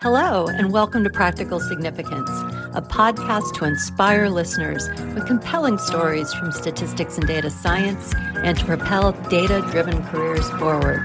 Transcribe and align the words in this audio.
Hello, 0.00 0.46
and 0.46 0.70
welcome 0.70 1.02
to 1.02 1.10
Practical 1.10 1.58
Significance, 1.58 2.30
a 2.72 2.80
podcast 2.80 3.54
to 3.54 3.64
inspire 3.64 4.28
listeners 4.28 4.88
with 5.12 5.26
compelling 5.26 5.76
stories 5.76 6.32
from 6.32 6.52
statistics 6.52 7.18
and 7.18 7.26
data 7.26 7.50
science 7.50 8.14
and 8.36 8.56
to 8.56 8.64
propel 8.64 9.10
data 9.28 9.60
driven 9.72 10.00
careers 10.04 10.48
forward. 10.50 11.04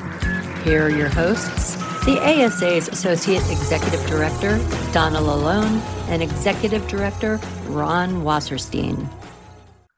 Here 0.64 0.84
are 0.86 0.92
your 0.92 1.10
hosts 1.10 1.76
the 2.06 2.20
ASA's 2.22 2.88
Associate 2.88 3.42
Executive 3.50 4.06
Director, 4.06 4.58
Donna 4.92 5.18
LaLonde, 5.18 5.82
and 6.10 6.22
Executive 6.22 6.88
Director, 6.88 7.40
Ron 7.66 8.22
Wasserstein. 8.22 9.10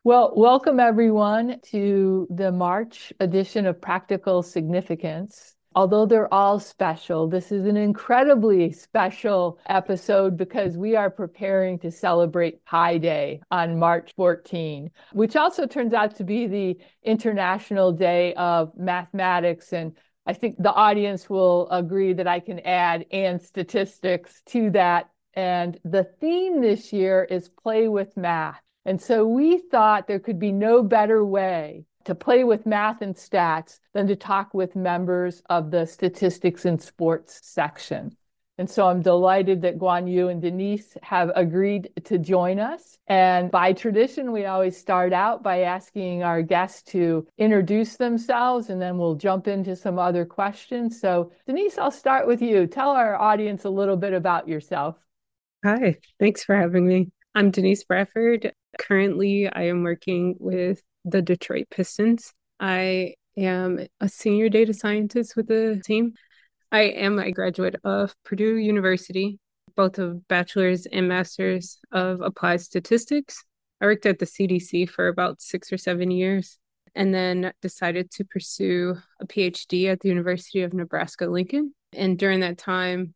Well, 0.05 0.31
welcome 0.37 0.79
everyone 0.79 1.59
to 1.71 2.27
the 2.29 2.53
March 2.53 3.11
edition 3.19 3.65
of 3.65 3.81
Practical 3.81 4.41
Significance 4.41 5.54
although 5.75 6.05
they're 6.05 6.33
all 6.33 6.59
special, 6.59 7.27
this 7.27 7.51
is 7.51 7.65
an 7.65 7.75
incredibly 7.75 8.71
special 8.71 9.59
episode 9.67 10.37
because 10.37 10.77
we 10.77 10.95
are 10.95 11.09
preparing 11.09 11.77
to 11.79 11.91
celebrate 11.91 12.63
Pi 12.65 12.97
Day 12.97 13.41
on 13.51 13.77
March 13.77 14.13
14, 14.15 14.89
which 15.11 15.35
also 15.35 15.67
turns 15.67 15.93
out 15.93 16.15
to 16.15 16.23
be 16.23 16.47
the 16.47 16.77
International 17.03 17.91
Day 17.91 18.33
of 18.35 18.71
Mathematics. 18.77 19.73
And 19.73 19.97
I 20.25 20.33
think 20.33 20.55
the 20.57 20.73
audience 20.73 21.29
will 21.29 21.69
agree 21.69 22.13
that 22.13 22.27
I 22.27 22.39
can 22.39 22.59
add 22.61 23.05
and 23.11 23.41
statistics 23.41 24.41
to 24.47 24.71
that. 24.71 25.09
And 25.33 25.77
the 25.83 26.05
theme 26.21 26.61
this 26.61 26.93
year 26.93 27.25
is 27.25 27.49
play 27.49 27.89
with 27.89 28.15
math. 28.15 28.61
And 28.85 29.01
so 29.01 29.27
we 29.27 29.57
thought 29.57 30.07
there 30.07 30.19
could 30.19 30.39
be 30.39 30.51
no 30.51 30.81
better 30.81 31.25
way 31.25 31.83
to 32.05 32.15
play 32.15 32.43
with 32.43 32.65
math 32.65 33.01
and 33.01 33.15
stats 33.15 33.79
than 33.93 34.07
to 34.07 34.15
talk 34.15 34.53
with 34.53 34.75
members 34.75 35.41
of 35.49 35.71
the 35.71 35.85
statistics 35.85 36.65
and 36.65 36.81
sports 36.81 37.39
section. 37.43 38.15
And 38.57 38.69
so 38.69 38.87
I'm 38.87 39.01
delighted 39.01 39.63
that 39.63 39.77
Guanyu 39.77 40.31
and 40.31 40.41
Denise 40.41 40.95
have 41.03 41.29
agreed 41.35 41.89
to 42.05 42.17
join 42.17 42.57
us. 42.57 42.97
And 43.07 43.51
by 43.51 43.73
tradition, 43.73 44.31
we 44.31 44.45
always 44.45 44.77
start 44.77 45.11
out 45.11 45.43
by 45.43 45.63
asking 45.63 46.23
our 46.23 46.41
guests 46.41 46.81
to 46.93 47.27
introduce 47.37 47.97
themselves, 47.97 48.69
and 48.69 48.81
then 48.81 48.97
we'll 48.97 49.15
jump 49.15 49.49
into 49.49 49.75
some 49.75 49.99
other 49.99 50.23
questions. 50.23 51.01
So, 51.01 51.31
Denise, 51.45 51.77
I'll 51.77 51.91
start 51.91 52.27
with 52.27 52.41
you. 52.41 52.65
Tell 52.65 52.91
our 52.91 53.19
audience 53.19 53.65
a 53.65 53.69
little 53.69 53.97
bit 53.97 54.13
about 54.13 54.47
yourself. 54.47 54.95
Hi, 55.65 55.97
thanks 56.19 56.43
for 56.43 56.55
having 56.55 56.87
me. 56.87 57.11
I'm 57.33 57.51
Denise 57.51 57.83
Bradford. 57.83 58.53
Currently, 58.79 59.49
I 59.49 59.63
am 59.63 59.83
working 59.83 60.35
with 60.39 60.81
the 61.03 61.21
Detroit 61.21 61.67
Pistons. 61.69 62.33
I 62.59 63.15
am 63.37 63.85
a 63.99 64.09
senior 64.09 64.49
data 64.49 64.73
scientist 64.73 65.35
with 65.35 65.47
the 65.47 65.81
team. 65.83 66.13
I 66.71 66.81
am 66.81 67.19
a 67.19 67.31
graduate 67.31 67.75
of 67.83 68.15
Purdue 68.23 68.55
University, 68.55 69.39
both 69.75 69.99
of 69.99 70.27
bachelor's 70.27 70.85
and 70.85 71.07
master's 71.07 71.79
of 71.91 72.21
applied 72.21 72.61
statistics. 72.61 73.43
I 73.81 73.85
worked 73.85 74.05
at 74.05 74.19
the 74.19 74.25
CDC 74.25 74.89
for 74.89 75.07
about 75.07 75.41
six 75.41 75.71
or 75.71 75.77
seven 75.77 76.11
years 76.11 76.57
and 76.95 77.13
then 77.13 77.53
decided 77.61 78.09
to 78.11 78.23
pursue 78.23 78.95
a 79.19 79.27
PhD 79.27 79.91
at 79.91 79.99
the 79.99 80.09
University 80.09 80.61
of 80.61 80.73
Nebraska 80.73 81.27
Lincoln. 81.27 81.73
And 81.93 82.17
during 82.17 82.39
that 82.39 82.57
time, 82.57 83.13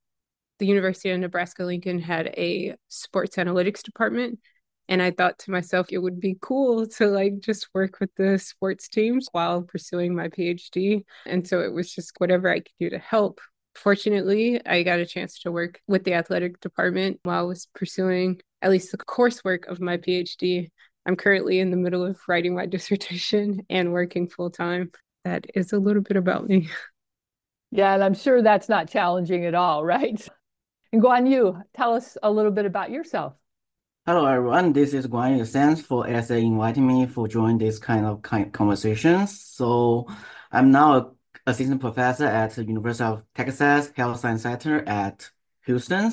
the 0.59 0.67
University 0.67 1.09
of 1.09 1.19
Nebraska 1.19 1.63
Lincoln 1.63 1.99
had 1.99 2.27
a 2.27 2.75
sports 2.89 3.37
analytics 3.37 3.81
department 3.81 4.39
and 4.89 5.03
I 5.03 5.11
thought 5.11 5.37
to 5.39 5.51
myself, 5.51 5.87
it 5.91 5.99
would 5.99 6.19
be 6.19 6.35
cool 6.41 6.87
to 6.87 7.05
like 7.07 7.41
just 7.41 7.69
work 7.75 7.99
with 7.99 8.09
the 8.15 8.39
sports 8.39 8.89
teams 8.89 9.29
while 9.31 9.61
pursuing 9.61 10.15
my 10.15 10.29
PhD. 10.29 11.03
And 11.27 11.47
so 11.47 11.61
it 11.61 11.71
was 11.71 11.93
just 11.93 12.13
whatever 12.17 12.49
I 12.49 12.61
could 12.61 12.73
do 12.79 12.89
to 12.89 12.97
help. 12.97 13.39
Fortunately, 13.75 14.59
I 14.65 14.81
got 14.81 14.99
a 14.99 15.05
chance 15.05 15.39
to 15.41 15.51
work 15.51 15.79
with 15.87 16.05
the 16.05 16.15
athletic 16.15 16.59
department 16.59 17.19
while 17.21 17.39
I 17.39 17.43
was 17.43 17.67
pursuing 17.75 18.41
at 18.63 18.71
least 18.71 18.91
the 18.91 18.97
coursework 18.97 19.67
of 19.67 19.79
my 19.79 19.97
PhD. 19.97 20.69
I'm 21.05 21.15
currently 21.15 21.59
in 21.59 21.69
the 21.69 21.77
middle 21.77 22.03
of 22.03 22.19
writing 22.27 22.55
my 22.55 22.65
dissertation 22.65 23.61
and 23.69 23.93
working 23.93 24.27
full 24.27 24.49
time. 24.49 24.91
That 25.23 25.45
is 25.53 25.71
a 25.71 25.77
little 25.77 26.01
bit 26.01 26.17
about 26.17 26.47
me. 26.47 26.67
Yeah, 27.71 27.93
and 27.93 28.03
I'm 28.03 28.15
sure 28.15 28.41
that's 28.41 28.67
not 28.67 28.89
challenging 28.89 29.45
at 29.45 29.53
all, 29.53 29.85
right? 29.85 30.27
And 30.91 31.03
Guanyu, 31.03 31.61
tell 31.75 31.93
us 31.93 32.17
a 32.23 32.31
little 32.31 32.49
bit 32.49 32.65
about 32.65 32.89
yourself. 32.89 33.35
Hello, 34.09 34.25
everyone. 34.25 34.73
This 34.73 34.95
is 34.95 35.05
Guanyu. 35.05 35.47
Thanks 35.47 35.81
for 35.81 36.09
ASA 36.09 36.37
inviting 36.37 36.87
me 36.87 37.05
for 37.05 37.27
join 37.27 37.59
this 37.59 37.77
kind 37.77 38.07
of 38.07 38.23
conversations. 38.51 39.39
So 39.39 40.07
I'm 40.51 40.71
now 40.71 41.13
assistant 41.45 41.79
professor 41.79 42.25
at 42.25 42.55
the 42.55 42.65
University 42.65 43.03
of 43.03 43.21
Texas 43.35 43.91
Health 43.95 44.19
Science 44.19 44.41
Center 44.41 44.83
at 44.89 45.29
Houston. 45.67 46.11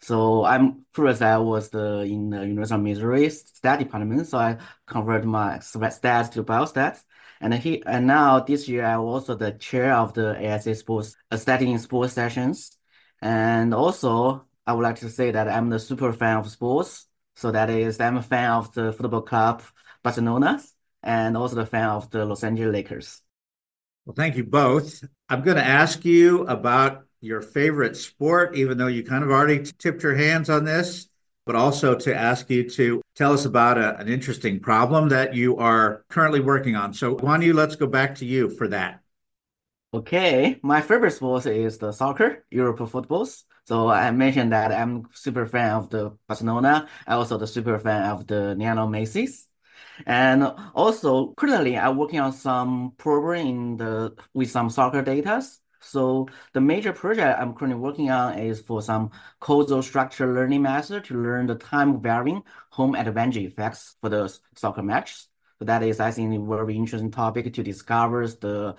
So 0.00 0.46
I'm 0.46 0.86
first 0.92 1.20
I 1.20 1.36
was 1.36 1.68
the 1.68 2.00
in 2.04 2.30
the 2.30 2.46
University 2.46 2.76
of 2.76 2.80
Missouri 2.80 3.28
stat 3.28 3.78
department. 3.78 4.26
So 4.26 4.38
I 4.38 4.56
converted 4.86 5.28
my 5.28 5.58
stats 5.58 6.30
to 6.30 6.44
biostats. 6.44 7.04
And 7.42 7.52
he 7.52 7.82
and 7.84 8.06
now 8.06 8.40
this 8.40 8.66
year 8.70 8.86
I'm 8.86 9.00
also 9.00 9.34
the 9.34 9.52
chair 9.52 9.92
of 9.94 10.14
the 10.14 10.28
ASA 10.50 10.76
sports 10.76 11.14
uh, 11.30 11.36
studying 11.36 11.72
in 11.72 11.78
sports 11.78 12.14
sessions. 12.14 12.78
And 13.20 13.74
also 13.74 14.46
I 14.66 14.72
would 14.72 14.82
like 14.82 15.00
to 15.00 15.10
say 15.10 15.30
that 15.32 15.46
I'm 15.46 15.68
the 15.68 15.78
super 15.78 16.10
fan 16.14 16.38
of 16.38 16.50
sports. 16.50 17.06
So 17.36 17.50
that 17.50 17.70
is, 17.70 18.00
I'm 18.00 18.16
a 18.16 18.22
fan 18.22 18.50
of 18.52 18.72
the 18.74 18.92
football 18.92 19.22
club 19.22 19.62
Barcelona 20.02 20.62
and 21.02 21.36
also 21.36 21.56
the 21.56 21.66
fan 21.66 21.88
of 21.88 22.10
the 22.10 22.24
Los 22.24 22.44
Angeles 22.44 22.72
Lakers. 22.72 23.22
Well, 24.04 24.14
thank 24.14 24.36
you 24.36 24.44
both. 24.44 25.02
I'm 25.28 25.42
going 25.42 25.56
to 25.56 25.64
ask 25.64 26.04
you 26.04 26.42
about 26.46 27.04
your 27.20 27.40
favorite 27.40 27.96
sport, 27.96 28.54
even 28.54 28.76
though 28.76 28.86
you 28.86 29.02
kind 29.02 29.24
of 29.24 29.30
already 29.30 29.64
tipped 29.78 30.02
your 30.02 30.14
hands 30.14 30.50
on 30.50 30.64
this, 30.64 31.08
but 31.46 31.56
also 31.56 31.94
to 31.94 32.14
ask 32.14 32.50
you 32.50 32.68
to 32.70 33.00
tell 33.14 33.32
us 33.32 33.46
about 33.46 33.78
a, 33.78 33.98
an 33.98 34.08
interesting 34.08 34.60
problem 34.60 35.08
that 35.08 35.34
you 35.34 35.56
are 35.56 36.04
currently 36.08 36.40
working 36.40 36.76
on. 36.76 36.92
So, 36.92 37.16
Guanyu, 37.16 37.54
let's 37.54 37.76
go 37.76 37.86
back 37.86 38.16
to 38.16 38.26
you 38.26 38.50
for 38.50 38.68
that. 38.68 39.00
Okay, 39.94 40.58
my 40.62 40.80
favorite 40.82 41.12
sport 41.12 41.46
is 41.46 41.78
the 41.78 41.92
soccer, 41.92 42.44
Europe 42.50 42.88
footballs. 42.90 43.44
So 43.64 43.88
I 43.88 44.10
mentioned 44.10 44.52
that 44.52 44.72
I'm 44.72 45.08
super 45.12 45.46
fan 45.46 45.70
of 45.72 45.90
the 45.90 46.10
Barcelona. 46.28 46.88
I 47.06 47.14
also 47.14 47.38
the 47.38 47.46
super 47.46 47.78
fan 47.78 48.10
of 48.10 48.26
the 48.26 48.54
Lionel 48.54 48.88
Messi. 48.88 49.28
And 50.06 50.44
also 50.74 51.32
currently 51.34 51.78
I'm 51.78 51.96
working 51.96 52.20
on 52.20 52.32
some 52.32 52.92
program 52.98 53.46
in 53.46 53.76
the 53.76 54.14
with 54.34 54.50
some 54.50 54.70
soccer 54.70 55.02
data. 55.02 55.42
So 55.80 56.28
the 56.52 56.60
major 56.60 56.92
project 56.92 57.38
I'm 57.40 57.54
currently 57.54 57.78
working 57.78 58.10
on 58.10 58.38
is 58.38 58.60
for 58.60 58.82
some 58.82 59.10
causal 59.40 59.82
structure 59.82 60.32
learning 60.32 60.62
method 60.62 61.04
to 61.04 61.14
learn 61.14 61.46
the 61.46 61.54
time 61.54 62.00
varying 62.00 62.42
home 62.70 62.94
advantage 62.94 63.44
effects 63.44 63.96
for 64.00 64.08
the 64.08 64.34
soccer 64.56 64.82
matches. 64.82 65.28
So 65.58 65.66
that 65.66 65.82
is, 65.82 66.00
I 66.00 66.10
think, 66.10 66.34
a 66.34 66.44
very 66.44 66.76
interesting 66.76 67.10
topic 67.10 67.52
to 67.52 67.62
discover 67.62 68.26
the 68.26 68.76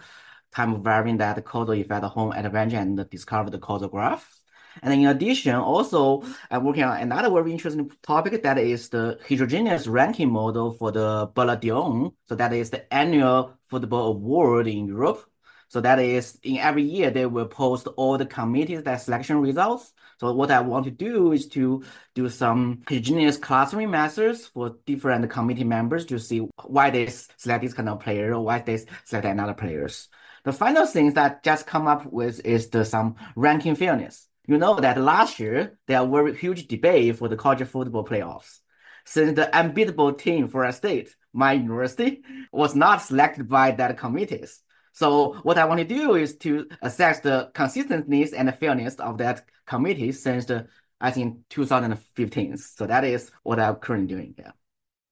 time 0.53 0.83
varying 0.83 1.17
that 1.17 1.43
causal 1.45 1.73
effect 1.75 2.05
home 2.05 2.31
advantage 2.31 2.73
and 2.73 3.09
discover 3.09 3.49
the 3.49 3.59
causal 3.59 3.89
graph. 3.89 4.39
And 4.81 4.93
in 4.93 5.07
addition, 5.07 5.55
also 5.55 6.23
I'm 6.49 6.63
working 6.63 6.83
on 6.83 6.99
another 6.99 7.29
very 7.29 7.51
interesting 7.51 7.91
topic 8.01 8.43
that 8.43 8.57
is 8.57 8.89
the 8.89 9.19
heterogeneous 9.27 9.87
ranking 9.87 10.31
model 10.31 10.73
for 10.73 10.91
the 10.91 11.29
Ballon 11.33 11.59
d'Or. 11.59 12.11
So 12.27 12.35
that 12.35 12.53
is 12.53 12.69
the 12.69 12.93
annual 12.93 13.57
football 13.67 14.07
award 14.07 14.67
in 14.67 14.87
Europe. 14.87 15.25
So 15.67 15.81
that 15.81 15.99
is 15.99 16.39
in 16.43 16.57
every 16.57 16.83
year 16.83 17.09
they 17.09 17.25
will 17.25 17.47
post 17.47 17.87
all 17.97 18.17
the 18.17 18.25
committees 18.25 18.83
that 18.83 19.01
selection 19.01 19.41
results. 19.41 19.93
So 20.19 20.31
what 20.33 20.51
I 20.51 20.61
want 20.61 20.85
to 20.85 20.91
do 20.91 21.31
is 21.33 21.47
to 21.49 21.83
do 22.13 22.29
some 22.29 22.83
heterogeneous 22.87 23.37
clustering 23.37 23.91
methods 23.91 24.45
for 24.45 24.77
different 24.85 25.29
committee 25.29 25.63
members 25.63 26.05
to 26.05 26.19
see 26.19 26.39
why 26.65 26.91
they 26.91 27.07
select 27.07 27.63
this 27.63 27.73
kind 27.73 27.89
of 27.89 27.99
player 27.99 28.33
or 28.33 28.41
why 28.41 28.59
they 28.59 28.79
select 29.03 29.25
another 29.25 29.53
players. 29.53 30.07
The 30.43 30.53
final 30.53 30.85
thing 30.85 31.13
that 31.13 31.43
just 31.43 31.65
come 31.65 31.87
up 31.87 32.05
with 32.05 32.45
is 32.45 32.69
the 32.69 32.85
some 32.85 33.15
ranking 33.35 33.75
fairness. 33.75 34.27
You 34.47 34.57
know 34.57 34.79
that 34.79 34.99
last 34.99 35.39
year 35.39 35.77
there 35.87 36.05
very 36.05 36.35
huge 36.35 36.67
debate 36.67 37.17
for 37.17 37.27
the 37.27 37.35
college 37.35 37.67
football 37.67 38.05
playoffs. 38.05 38.59
Since 39.05 39.35
the 39.35 39.55
unbeatable 39.55 40.13
team 40.13 40.47
for 40.47 40.63
a 40.63 40.73
state, 40.73 41.15
my 41.31 41.53
university, 41.53 42.23
was 42.51 42.75
not 42.75 43.01
selected 43.01 43.47
by 43.47 43.71
that 43.71 43.97
committees. 43.97 44.61
So 44.93 45.33
what 45.43 45.57
I 45.57 45.65
want 45.65 45.79
to 45.79 45.85
do 45.85 46.15
is 46.15 46.37
to 46.37 46.67
assess 46.81 47.19
the 47.19 47.51
consistency 47.53 48.35
and 48.35 48.47
the 48.47 48.53
fairness 48.53 48.95
of 48.95 49.17
that 49.17 49.45
committee 49.65 50.11
since 50.11 50.45
the 50.45 50.67
I 51.01 51.11
think 51.11 51.39
2015. 51.49 52.57
So 52.57 52.87
that 52.87 53.03
is 53.03 53.29
what 53.43 53.59
I'm 53.59 53.75
currently 53.75 54.15
doing. 54.15 54.35
Yeah. 54.37 54.51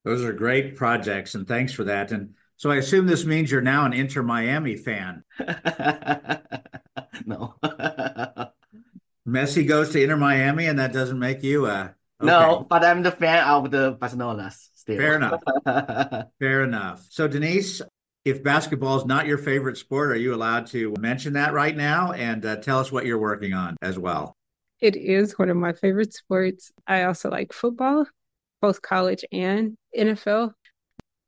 Those 0.05 0.23
are 0.23 0.33
great 0.33 0.75
projects, 0.75 1.35
and 1.35 1.47
thanks 1.47 1.73
for 1.73 1.83
that. 1.85 2.11
And 2.11 2.35
so 2.57 2.71
I 2.71 2.77
assume 2.77 3.07
this 3.07 3.25
means 3.25 3.51
you're 3.51 3.61
now 3.61 3.85
an 3.85 3.93
Inter 3.93 4.23
Miami 4.23 4.75
fan. 4.75 5.23
no. 7.25 7.55
Messi 9.27 9.67
goes 9.67 9.91
to 9.91 10.01
Inter 10.01 10.17
Miami, 10.17 10.67
and 10.67 10.79
that 10.79 10.93
doesn't 10.93 11.19
make 11.19 11.43
you 11.43 11.65
a. 11.65 11.95
Okay. 12.21 12.31
No, 12.31 12.65
but 12.69 12.83
I'm 12.83 13.03
the 13.03 13.11
fan 13.11 13.43
of 13.45 13.71
the 13.71 13.91
Barcelona 13.99 14.51
still. 14.73 14.97
Fair 14.97 15.15
enough. 15.15 15.41
Fair 16.39 16.63
enough. 16.63 17.05
So, 17.09 17.27
Denise, 17.27 17.81
if 18.23 18.43
basketball 18.43 18.97
is 18.97 19.05
not 19.05 19.27
your 19.27 19.37
favorite 19.37 19.77
sport, 19.77 20.11
are 20.11 20.15
you 20.15 20.33
allowed 20.33 20.67
to 20.67 20.93
mention 20.99 21.33
that 21.33 21.53
right 21.53 21.75
now 21.75 22.11
and 22.13 22.45
uh, 22.45 22.57
tell 22.57 22.79
us 22.79 22.91
what 22.91 23.05
you're 23.05 23.19
working 23.19 23.53
on 23.53 23.75
as 23.81 23.99
well? 23.99 24.35
it 24.83 24.97
is 24.97 25.39
one 25.39 25.49
of 25.49 25.55
my 25.55 25.71
favorite 25.71 26.13
sports. 26.13 26.73
I 26.85 27.03
also 27.03 27.29
like 27.29 27.53
football, 27.53 28.05
both 28.61 28.81
college 28.81 29.23
and 29.31 29.77
NFL. 29.97 30.51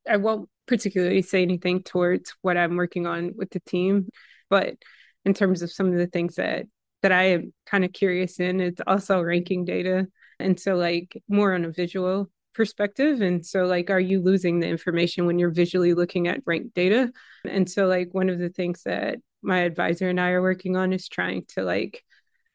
I 0.06 0.18
won't 0.18 0.50
particularly 0.68 1.22
say 1.22 1.42
anything 1.42 1.82
towards 1.82 2.36
what 2.42 2.58
I'm 2.58 2.76
working 2.76 3.08
on 3.08 3.32
with 3.38 3.52
the 3.52 3.62
team, 3.62 4.10
but 4.50 4.76
in 5.24 5.34
terms 5.34 5.62
of 5.62 5.72
some 5.72 5.88
of 5.88 5.96
the 5.96 6.08
things 6.08 6.36
that 6.36 6.66
that 7.06 7.12
I 7.12 7.24
am 7.26 7.54
kind 7.68 7.86
of 7.86 7.94
curious 7.94 8.40
in, 8.40 8.60
it's 8.60 8.82
also 8.88 9.22
ranking 9.22 9.64
data. 9.64 10.08
And 10.40 10.60
so 10.60 10.76
like 10.76 11.22
more 11.30 11.54
on 11.54 11.64
a 11.64 11.70
visual 11.70 12.32
perspective. 12.56 13.22
And 13.22 13.46
so 13.46 13.66
like 13.66 13.92
are 13.92 14.00
you 14.00 14.24
losing 14.24 14.60
the 14.60 14.68
information 14.68 15.28
when 15.28 15.38
you're 15.38 15.52
visually 15.52 15.94
looking 15.94 16.28
at 16.28 16.42
ranked 16.48 16.74
data? 16.74 17.12
And 17.48 17.70
so 17.70 17.86
like 17.86 18.10
one 18.12 18.30
of 18.30 18.40
the 18.40 18.50
things 18.50 18.82
that 18.86 19.20
my 19.44 19.60
advisor 19.60 20.10
and 20.10 20.20
I 20.20 20.30
are 20.30 20.42
working 20.42 20.76
on 20.76 20.94
is 20.94 21.08
trying 21.08 21.46
to 21.50 21.62
like 21.62 22.04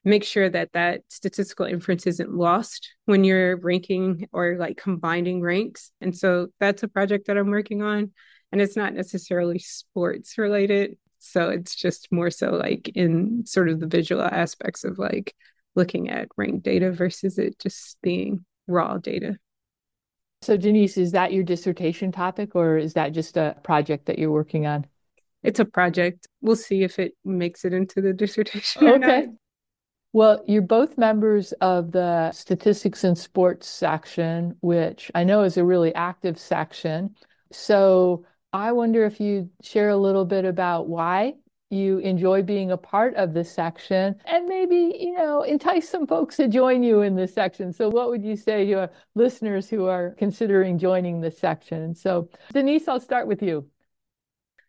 make 0.05 0.25
sure 0.25 0.51
that 0.51 0.73
that 0.73 1.03
statistical 1.07 1.67
inference 1.67 2.09
isn't 2.09 2.35
lost 2.35 2.93
when 3.05 3.23
you're 3.23 3.57
ranking 3.57 4.27
or 4.33 4.57
like 4.59 4.77
combining 4.77 5.43
ranks. 5.43 5.93
And 6.01 6.17
so 6.17 6.49
that's 6.59 6.83
a 6.83 6.89
project 6.89 7.29
that 7.29 7.39
I'm 7.39 7.51
working 7.51 7.83
on. 7.83 8.11
And 8.51 8.61
it's 8.61 8.77
not 8.77 8.95
necessarily 8.95 9.61
sports 9.61 10.39
related. 10.39 10.97
So 11.21 11.51
it's 11.51 11.75
just 11.75 12.11
more 12.11 12.31
so 12.31 12.51
like 12.51 12.89
in 12.95 13.45
sort 13.47 13.69
of 13.69 13.79
the 13.79 13.87
visual 13.87 14.23
aspects 14.23 14.85
of 14.85 14.99
like 14.99 15.35
looking 15.77 16.11
at 16.11 16.29
ranked 16.37 16.65
data 16.65 16.91
versus 16.91 17.39
it 17.39 17.59
just 17.59 17.99
being 18.03 18.45
raw 18.67 18.99
data. 18.99 19.37
So, 20.43 20.57
Denise, 20.57 20.97
is 20.97 21.13
that 21.13 21.33
your 21.33 21.45
dissertation 21.45 22.11
topic 22.13 22.57
or 22.57 22.79
is 22.79 22.95
that 22.95 23.13
just 23.13 23.37
a 23.37 23.57
project 23.63 24.07
that 24.07 24.19
you're 24.19 24.31
working 24.31 24.67
on? 24.67 24.87
It's 25.43 25.61
a 25.61 25.65
project. 25.67 26.27
We'll 26.41 26.57
see 26.57 26.83
if 26.83 26.99
it 26.99 27.13
makes 27.25 27.65
it 27.65 27.75
into 27.75 28.01
the 28.01 28.15
dissertation. 28.15 28.87
Okay. 28.89 29.29
Well, 30.13 30.43
you're 30.47 30.63
both 30.63 30.99
members 30.99 31.53
of 31.61 31.93
the 31.93 32.33
statistics 32.33 33.05
and 33.05 33.17
sports 33.17 33.69
section, 33.69 34.57
which 34.61 35.11
I 35.15 35.25
know 35.25 35.43
is 35.43 35.57
a 35.57 35.65
really 35.65 35.95
active 35.95 36.39
section. 36.39 37.15
So 37.53 38.25
I 38.53 38.73
wonder 38.73 39.05
if 39.05 39.21
you 39.21 39.51
share 39.63 39.91
a 39.91 39.97
little 39.97 40.25
bit 40.25 40.45
about 40.45 40.89
why 40.89 41.35
you 41.71 41.99
enjoy 41.99 42.43
being 42.43 42.73
a 42.73 42.77
part 42.77 43.15
of 43.15 43.33
this 43.33 43.51
section 43.51 44.17
and 44.25 44.47
maybe, 44.47 44.97
you 44.99 45.13
know, 45.13 45.43
entice 45.43 45.89
some 45.89 46.05
folks 46.07 46.37
to 46.37 46.49
join 46.49 46.83
you 46.83 47.03
in 47.03 47.15
this 47.15 47.33
section. 47.33 47.73
So 47.73 47.89
what 47.89 48.09
would 48.11 48.25
you 48.25 48.35
say 48.35 48.65
to 48.65 48.71
your 48.71 48.91
listeners 49.15 49.71
who 49.71 49.87
are 49.87 50.17
considering 50.19 50.79
joining 50.79 51.21
this 51.21 51.39
section? 51.39 51.95
So 51.95 52.29
Denise, 52.53 52.89
I'll 52.89 52.99
start 52.99 53.29
with 53.29 53.41
you. 53.41 53.69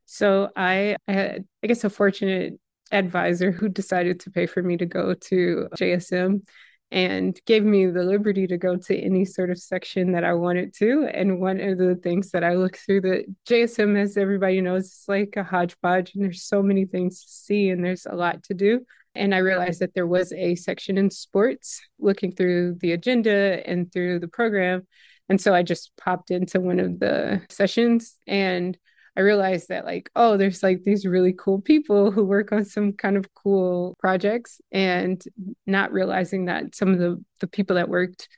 So 0.05 0.49
I, 0.55 0.95
I 1.07 1.11
had, 1.11 1.45
I 1.63 1.67
guess, 1.67 1.83
a 1.83 1.89
fortunate 1.89 2.59
advisor 2.91 3.51
who 3.51 3.67
decided 3.67 4.19
to 4.19 4.29
pay 4.29 4.45
for 4.45 4.61
me 4.61 4.77
to 4.77 4.85
go 4.85 5.15
to 5.15 5.69
JSM 5.75 6.41
and 6.91 7.39
gave 7.45 7.63
me 7.63 7.85
the 7.85 8.03
liberty 8.03 8.45
to 8.47 8.57
go 8.57 8.75
to 8.75 8.97
any 8.97 9.23
sort 9.23 9.49
of 9.49 9.57
section 9.57 10.11
that 10.11 10.25
I 10.25 10.33
wanted 10.33 10.73
to. 10.75 11.07
And 11.13 11.39
one 11.39 11.61
of 11.61 11.77
the 11.77 11.95
things 11.95 12.31
that 12.31 12.43
I 12.43 12.55
look 12.55 12.75
through 12.77 13.01
the 13.01 13.25
JSM, 13.47 13.97
as 13.97 14.17
everybody 14.17 14.59
knows, 14.59 14.87
it's 14.87 15.07
like 15.07 15.35
a 15.37 15.43
hodgepodge 15.43 16.13
and 16.13 16.23
there's 16.23 16.43
so 16.43 16.61
many 16.61 16.85
things 16.85 17.21
to 17.23 17.31
see 17.31 17.69
and 17.69 17.83
there's 17.83 18.05
a 18.05 18.15
lot 18.15 18.43
to 18.43 18.53
do. 18.53 18.85
And 19.15 19.33
I 19.33 19.39
realized 19.39 19.79
that 19.79 19.93
there 19.93 20.07
was 20.07 20.33
a 20.33 20.55
section 20.55 20.97
in 20.97 21.09
sports 21.09 21.81
looking 21.99 22.33
through 22.33 22.77
the 22.81 22.91
agenda 22.91 23.61
and 23.65 23.91
through 23.91 24.19
the 24.19 24.27
program. 24.27 24.85
And 25.29 25.39
so 25.39 25.53
I 25.53 25.63
just 25.63 25.91
popped 25.97 26.29
into 26.29 26.59
one 26.59 26.79
of 26.79 26.99
the 26.99 27.41
sessions 27.49 28.15
and 28.27 28.77
I 29.17 29.21
realized 29.21 29.69
that 29.69 29.85
like, 29.85 30.09
oh, 30.15 30.37
there's 30.37 30.63
like 30.63 30.83
these 30.83 31.05
really 31.05 31.33
cool 31.33 31.61
people 31.61 32.11
who 32.11 32.23
work 32.23 32.51
on 32.51 32.63
some 32.63 32.93
kind 32.93 33.17
of 33.17 33.33
cool 33.33 33.95
projects 33.99 34.61
and 34.71 35.21
not 35.67 35.91
realizing 35.91 36.45
that 36.45 36.75
some 36.75 36.93
of 36.93 36.99
the 36.99 37.23
the 37.39 37.47
people 37.47 37.75
that 37.75 37.89
worked 37.89 38.29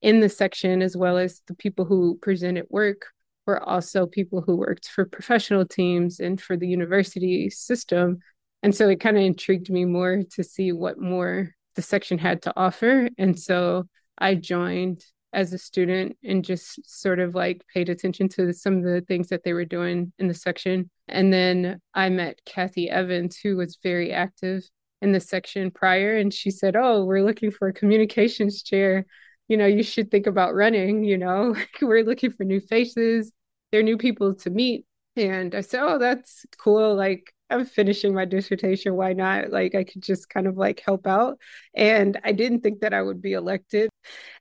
in 0.00 0.20
the 0.20 0.28
section 0.28 0.82
as 0.82 0.96
well 0.96 1.18
as 1.18 1.42
the 1.46 1.54
people 1.54 1.84
who 1.84 2.18
presented 2.22 2.66
work 2.70 3.06
were 3.46 3.62
also 3.62 4.06
people 4.06 4.40
who 4.40 4.56
worked 4.56 4.88
for 4.88 5.04
professional 5.04 5.66
teams 5.66 6.20
and 6.20 6.40
for 6.40 6.56
the 6.56 6.68
university 6.68 7.50
system. 7.50 8.18
And 8.62 8.74
so 8.74 8.88
it 8.88 9.00
kind 9.00 9.16
of 9.16 9.22
intrigued 9.22 9.70
me 9.70 9.84
more 9.84 10.22
to 10.34 10.44
see 10.44 10.72
what 10.72 10.98
more 10.98 11.50
the 11.74 11.82
section 11.82 12.18
had 12.18 12.42
to 12.42 12.52
offer. 12.56 13.08
And 13.18 13.38
so 13.38 13.88
I 14.16 14.36
joined 14.36 15.04
as 15.32 15.52
a 15.52 15.58
student 15.58 16.16
and 16.22 16.44
just 16.44 16.78
sort 16.88 17.18
of 17.18 17.34
like 17.34 17.64
paid 17.72 17.88
attention 17.88 18.28
to 18.28 18.52
some 18.52 18.78
of 18.78 18.84
the 18.84 19.00
things 19.00 19.28
that 19.28 19.44
they 19.44 19.52
were 19.52 19.64
doing 19.64 20.12
in 20.18 20.28
the 20.28 20.34
section. 20.34 20.90
And 21.08 21.32
then 21.32 21.80
I 21.94 22.08
met 22.08 22.40
Kathy 22.44 22.90
Evans, 22.90 23.38
who 23.38 23.56
was 23.56 23.78
very 23.82 24.12
active 24.12 24.62
in 25.00 25.12
the 25.12 25.20
section 25.20 25.70
prior. 25.70 26.16
And 26.16 26.32
she 26.32 26.50
said, 26.50 26.76
Oh, 26.76 27.04
we're 27.04 27.24
looking 27.24 27.50
for 27.50 27.68
a 27.68 27.72
communications 27.72 28.62
chair. 28.62 29.06
You 29.48 29.56
know, 29.56 29.66
you 29.66 29.82
should 29.82 30.10
think 30.10 30.26
about 30.26 30.54
running. 30.54 31.04
You 31.04 31.18
know, 31.18 31.56
we're 31.82 32.04
looking 32.04 32.30
for 32.30 32.44
new 32.44 32.60
faces, 32.60 33.32
they're 33.70 33.82
new 33.82 33.98
people 33.98 34.34
to 34.36 34.50
meet. 34.50 34.86
And 35.16 35.54
I 35.54 35.60
said, 35.62 35.82
Oh, 35.82 35.98
that's 35.98 36.46
cool. 36.58 36.94
Like, 36.94 37.34
I'm 37.50 37.66
finishing 37.66 38.14
my 38.14 38.24
dissertation. 38.24 38.94
Why 38.94 39.12
not? 39.12 39.50
Like, 39.50 39.74
I 39.74 39.84
could 39.84 40.02
just 40.02 40.30
kind 40.30 40.46
of 40.46 40.56
like 40.56 40.80
help 40.84 41.06
out. 41.06 41.38
And 41.74 42.18
I 42.24 42.32
didn't 42.32 42.60
think 42.60 42.80
that 42.80 42.94
I 42.94 43.02
would 43.02 43.20
be 43.20 43.32
elected. 43.32 43.90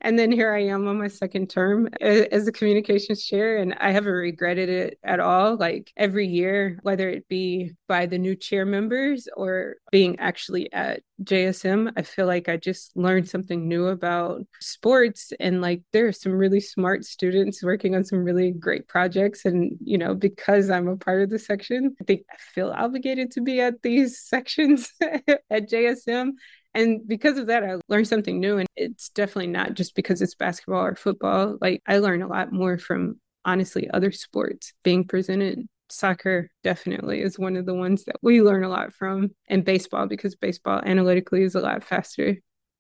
And 0.02 0.18
then 0.18 0.32
here 0.32 0.54
I 0.54 0.64
am 0.66 0.88
on 0.88 0.98
my 0.98 1.08
second 1.08 1.50
term 1.50 1.88
as 2.02 2.48
a 2.48 2.52
communications 2.52 3.26
chair, 3.26 3.58
and 3.58 3.76
I 3.80 3.92
haven't 3.92 4.12
regretted 4.12 4.70
it 4.70 5.00
at 5.04 5.20
all. 5.20 5.58
Like 5.58 5.92
every 5.96 6.28
year, 6.28 6.80
whether 6.82 7.10
it 7.10 7.28
be 7.28 7.74
by 7.88 8.06
the 8.06 8.18
new 8.18 8.36
chair 8.36 8.66
members 8.66 9.28
or 9.36 9.76
being 9.92 10.18
actually 10.20 10.72
at 10.74 11.02
JSM, 11.24 11.94
I 11.96 12.02
feel 12.02 12.26
like 12.26 12.50
I 12.50 12.58
just 12.58 12.96
learned 12.98 13.30
something 13.30 13.68
new 13.68 13.88
about 13.88 14.42
sports. 14.60 15.34
And 15.40 15.62
like 15.62 15.84
there 15.94 16.08
are 16.08 16.12
some 16.14 16.32
really 16.32 16.60
smart 16.60 17.06
students 17.06 17.64
working 17.64 17.96
on 17.96 18.04
some 18.04 18.24
really 18.24 18.52
great 18.52 18.88
projects. 18.88 19.46
And, 19.46 19.78
you 19.84 19.98
know, 19.98 20.16
because 20.16 20.70
I'm 20.70 20.88
a 20.88 20.98
part 20.98 21.22
of 21.22 21.30
the 21.30 21.40
section, 21.40 21.96
I 22.02 22.04
think 22.06 22.24
I 22.32 22.38
feel 22.54 22.72
obligated 22.72 23.32
to 23.32 23.42
be 23.42 23.62
at 23.62 23.82
these 23.82 24.20
sections 24.24 24.92
at 25.02 25.70
JSM 25.70 26.32
and 26.74 27.08
because 27.08 27.38
of 27.38 27.48
that, 27.48 27.64
I 27.64 27.76
learned 27.88 28.08
something 28.08 28.40
new. 28.40 28.58
And 28.58 28.68
it's 28.76 29.10
definitely 29.10 29.48
not 29.48 29.74
just 29.74 29.96
because 29.96 30.22
it's 30.22 30.36
basketball 30.36 30.86
or 30.86 30.96
football. 30.96 31.58
Like 31.60 31.82
I 31.88 31.98
learned 31.98 32.24
a 32.24 32.28
lot 32.28 32.52
more 32.52 32.78
from 32.78 33.20
honestly 33.46 33.90
other 33.90 34.12
sports 34.12 34.74
being 34.84 35.06
presented. 35.06 35.68
Soccer 35.90 36.50
definitely 36.64 37.22
is 37.22 37.38
one 37.38 37.58
of 37.58 37.66
the 37.66 37.74
ones 37.74 38.06
that 38.06 38.16
we 38.22 38.42
learn 38.42 38.64
a 38.64 38.70
lot 38.70 38.94
from, 38.94 39.32
and 39.50 39.66
baseball, 39.66 40.08
because 40.08 40.36
baseball 40.36 40.82
analytically 40.86 41.44
is 41.44 41.54
a 41.54 41.60
lot 41.60 41.84
faster, 41.84 42.38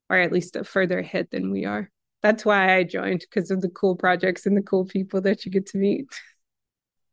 or 0.10 0.18
at 0.18 0.32
least 0.32 0.56
a 0.56 0.64
further 0.64 1.00
ahead 1.00 1.28
than 1.30 1.52
we 1.52 1.66
are. 1.66 1.90
That's 2.22 2.46
why 2.46 2.74
I 2.74 2.84
joined 2.84 3.26
because 3.30 3.52
of 3.52 3.62
the 3.62 3.70
cool 3.70 3.98
projects 3.98 4.46
and 4.46 4.56
the 4.56 4.62
cool 4.62 4.86
people 4.86 5.20
that 5.22 5.46
you 5.46 5.52
get 5.52 5.66
to 5.68 5.78
meet. 5.78 6.06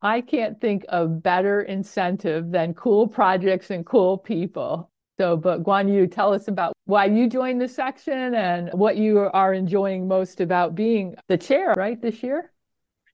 I 0.00 0.21
can't 0.21 0.61
think 0.61 0.85
of 0.88 1.23
better 1.23 1.61
incentive 1.62 2.53
than 2.53 2.75
cool 2.75 3.09
projects 3.09 3.71
and 3.71 3.85
cool 3.85 4.19
people. 4.19 4.93
So, 5.19 5.37
but 5.37 5.65
Guanyu, 5.65 6.11
tell 6.11 6.33
us 6.33 6.47
about 6.47 6.75
why 6.85 7.07
you 7.07 7.29
joined 7.29 7.61
the 7.61 7.67
section 7.67 8.35
and 8.35 8.71
what 8.73 8.97
you 8.97 9.19
are 9.19 9.53
enjoying 9.53 10.07
most 10.07 10.41
about 10.41 10.77
being 10.77 11.17
the 11.27 11.37
chair, 11.37 11.75
right, 11.77 12.01
this 12.01 12.23
year? 12.23 12.53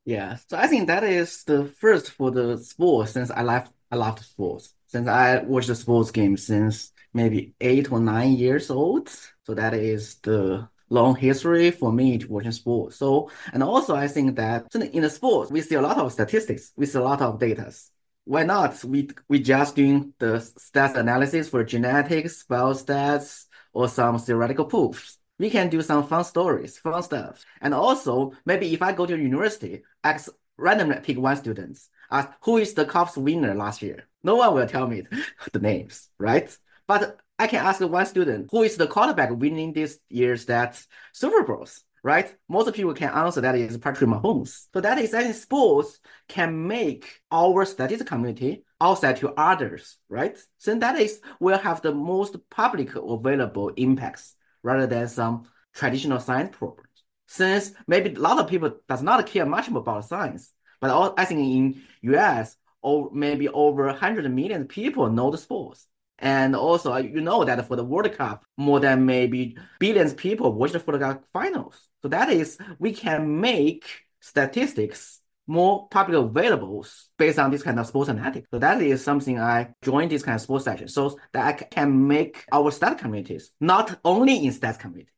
Yeah, 0.05 0.37
so 0.49 0.59
I 0.59 0.67
think 0.67 0.87
that 0.89 1.03
is 1.03 1.45
the 1.45 1.65
first 1.65 2.11
for 2.11 2.31
the 2.31 2.59
sports 2.59 3.13
since 3.13 3.31
I 3.31 3.43
left. 3.43 3.73
I 3.91 3.97
loved 3.97 4.21
sports 4.21 4.75
since 4.87 5.09
I 5.09 5.39
watched 5.43 5.69
the 5.69 5.75
sports 5.75 6.11
game 6.11 6.37
since 6.37 6.93
maybe 7.15 7.55
eight 7.61 7.91
or 7.91 8.01
nine 8.01 8.33
years 8.33 8.71
old. 8.71 9.09
So 9.45 9.55
that 9.55 9.73
is 9.73 10.17
the 10.17 10.69
long 10.91 11.17
history 11.17 11.71
for 11.71 11.91
me 11.93 12.19
to 12.19 12.29
watching 12.29 12.53
sports. 12.53 12.97
So 12.97 13.31
and 13.53 13.63
also 13.63 13.95
I 13.95 14.09
think 14.09 14.37
that 14.37 14.67
in 14.75 15.03
the 15.03 15.11
sports 15.11 15.51
we 15.51 15.63
see 15.63 15.77
a 15.77 15.81
lot 15.81 15.97
of 15.97 16.13
statistics, 16.13 16.73
we 16.77 16.85
see 16.87 16.99
a 16.99 17.03
lot 17.03 17.23
of 17.23 17.39
data 17.39 17.73
why 18.25 18.45
not? 18.45 18.83
We 18.85 19.11
we 19.29 19.41
just 19.41 19.77
doing 19.77 20.15
the 20.19 20.37
stats 20.37 20.97
analysis 20.97 21.49
for 21.49 21.63
genetics, 21.65 22.45
biostats, 22.45 23.47
or 23.73 23.89
some 23.89 24.19
theoretical 24.19 24.65
proofs. 24.65 25.19
We 25.39 25.51
can 25.51 25.69
do 25.69 25.83
some 25.83 26.07
fun 26.07 26.25
stories, 26.25 26.79
fun 26.79 27.03
stuff. 27.03 27.45
And 27.61 27.75
also, 27.75 28.33
maybe 28.47 28.73
if 28.73 28.83
I 28.83 28.93
go 28.93 29.05
to 29.07 29.17
university, 29.19 29.83
ask 30.03 30.31
randomly 30.57 31.01
pick 31.03 31.19
one 31.19 31.37
student, 31.37 31.79
ask 32.11 32.31
who 32.43 32.59
is 32.59 32.75
the 32.75 32.85
Cups 32.85 33.17
winner 33.17 33.55
last 33.55 33.83
year. 33.83 34.05
No 34.23 34.37
one 34.37 34.55
will 34.55 34.67
tell 34.67 34.87
me 34.87 35.03
the 35.53 35.59
names, 35.59 36.09
right? 36.19 36.57
But 36.87 37.19
I 37.39 37.47
can 37.49 37.65
ask 37.65 37.81
one 37.81 38.07
student 38.07 38.49
who 38.51 38.63
is 38.63 38.77
the 38.77 38.87
quarterback 38.87 39.31
winning 39.33 39.73
this 39.73 39.99
year's 40.09 40.47
that 40.47 40.81
Super 41.13 41.43
Bowls 41.43 41.83
right? 42.05 42.37
Most 42.51 42.73
people 42.75 42.93
can 42.93 43.09
answer 43.09 43.41
that 43.41 43.57
is 43.57 43.79
Patrick 43.79 44.11
Mahomes. 44.11 44.67
So 44.75 44.81
that 44.83 44.99
is, 44.99 45.11
think 45.11 45.35
sports 45.35 45.99
can 46.29 46.69
make 46.69 47.23
our 47.33 47.65
statistics 47.65 48.09
community 48.09 48.63
outside 48.79 49.17
to 49.17 49.33
others, 49.33 49.97
right? 50.11 50.39
So 50.59 50.75
that 50.79 51.01
is 51.01 51.21
will 51.41 51.59
have 51.59 51.81
the 51.81 51.95
most 51.95 52.37
public 52.51 52.95
available 52.95 53.71
impacts 53.71 54.37
rather 54.63 54.87
than 54.87 55.09
some 55.09 55.49
traditional 55.75 56.21
science 56.21 56.55
programs. 56.55 56.91
Since 57.27 57.73
maybe 57.89 58.15
a 58.15 58.21
lot 58.21 58.39
of 58.39 58.49
people 58.49 58.77
does 58.87 59.03
not 59.03 59.27
care 59.27 59.47
much 59.47 59.69
about 59.69 60.05
science, 60.05 60.53
but 60.83 60.91
all, 60.91 61.15
I 61.17 61.25
think 61.25 61.41
in 61.41 61.83
US 62.03 62.55
or 62.83 63.09
maybe 63.15 63.49
over 63.49 63.87
100 63.87 64.31
million 64.31 64.67
people 64.67 65.09
know 65.09 65.31
the 65.31 65.39
sports. 65.39 65.89
And 66.19 66.55
also, 66.55 66.93
uh, 66.93 66.99
you 66.99 67.21
know 67.21 67.45
that 67.45 67.67
for 67.67 67.77
the 67.77 67.85
World 67.85 68.13
Cup, 68.17 68.45
more 68.57 68.81
than 68.81 69.05
maybe 69.05 69.57
billions 69.79 70.15
people 70.15 70.53
watch 70.53 70.73
the 70.73 70.81
football 70.81 71.23
finals. 71.33 71.89
So 72.03 72.09
that 72.09 72.31
is, 72.31 72.59
we 72.79 72.93
can 72.93 73.41
make 73.41 73.85
statistics 74.21 75.21
more 75.47 75.89
public 75.89 76.17
available 76.17 76.87
based 77.19 77.39
on 77.39 77.51
this 77.51 77.63
kind 77.63 77.79
of 77.79 77.87
sports 77.87 78.11
analytics. 78.11 78.47
So 78.51 78.59
that 78.59 78.81
is 78.81 79.05
something 79.05 79.39
I 79.39 79.75
joined 79.83 80.11
this 80.11 80.23
kind 80.23 80.37
of 80.37 80.41
sports 80.41 80.65
section 80.65 80.89
so 80.89 81.19
that 81.33 81.47
I 81.47 81.53
can 81.53 82.09
make 82.09 82.45
our 82.51 82.71
stat 82.71 82.99
communities, 82.99 83.51
not 83.61 83.99
only 84.05 84.45
in 84.47 84.53
stats 84.53 84.79
communities, 84.79 85.13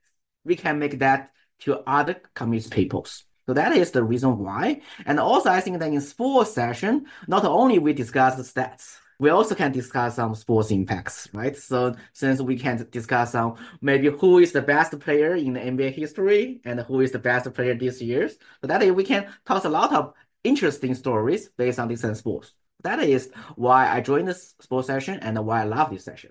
we 0.45 0.57
can 0.57 0.79
make 0.79 0.99
that 0.99 1.31
to 1.61 1.79
other 1.89 2.21
community 2.35 2.71
peoples. 2.71 3.25
So 3.47 3.55
that 3.55 3.73
is 3.77 3.93
the 3.93 4.03
reason 4.03 4.39
why. 4.39 4.81
And 5.05 5.21
also 5.21 5.51
I 5.51 5.61
think 5.61 5.79
that 5.79 5.93
in 5.93 6.01
sports 6.01 6.53
session, 6.53 7.07
not 7.29 7.45
only 7.45 7.79
we 7.79 7.93
discuss 7.93 8.35
the 8.35 8.43
stats, 8.43 8.97
we 9.19 9.31
also 9.31 9.55
can 9.55 9.73
discuss 9.73 10.17
some 10.17 10.35
sports 10.35 10.71
impacts, 10.71 11.29
right? 11.33 11.57
So 11.57 11.95
since 12.13 12.41
we 12.41 12.59
can 12.59 12.87
discuss 12.91 13.33
some 13.33 13.57
maybe 13.81 14.09
who 14.09 14.39
is 14.39 14.53
the 14.53 14.63
best 14.63 14.99
player 15.01 15.35
in 15.35 15.55
the 15.55 15.61
NBA 15.61 15.91
history 15.91 16.61
and 16.65 16.81
who 16.81 17.01
is 17.01 17.13
the 17.13 17.19
best 17.19 17.53
player 17.55 17.75
this 17.75 18.01
year, 18.03 18.29
so 18.29 18.67
that 18.67 18.95
we 18.95 19.05
can 19.05 19.29
talk 19.47 19.65
a 19.65 19.69
lot 19.69 19.93
of 19.93 20.13
interesting 20.45 20.95
stories 20.95 21.49
based 21.49 21.79
on 21.79 21.89
different 21.89 22.17
sports. 22.17 22.53
That 22.83 23.01
is 23.01 23.31
why 23.57 23.89
I 23.89 24.01
joined 24.01 24.29
this 24.29 24.55
sports 24.61 24.87
session 24.87 25.19
and 25.21 25.45
why 25.45 25.63
I 25.63 25.65
love 25.65 25.91
this 25.91 26.05
session. 26.05 26.31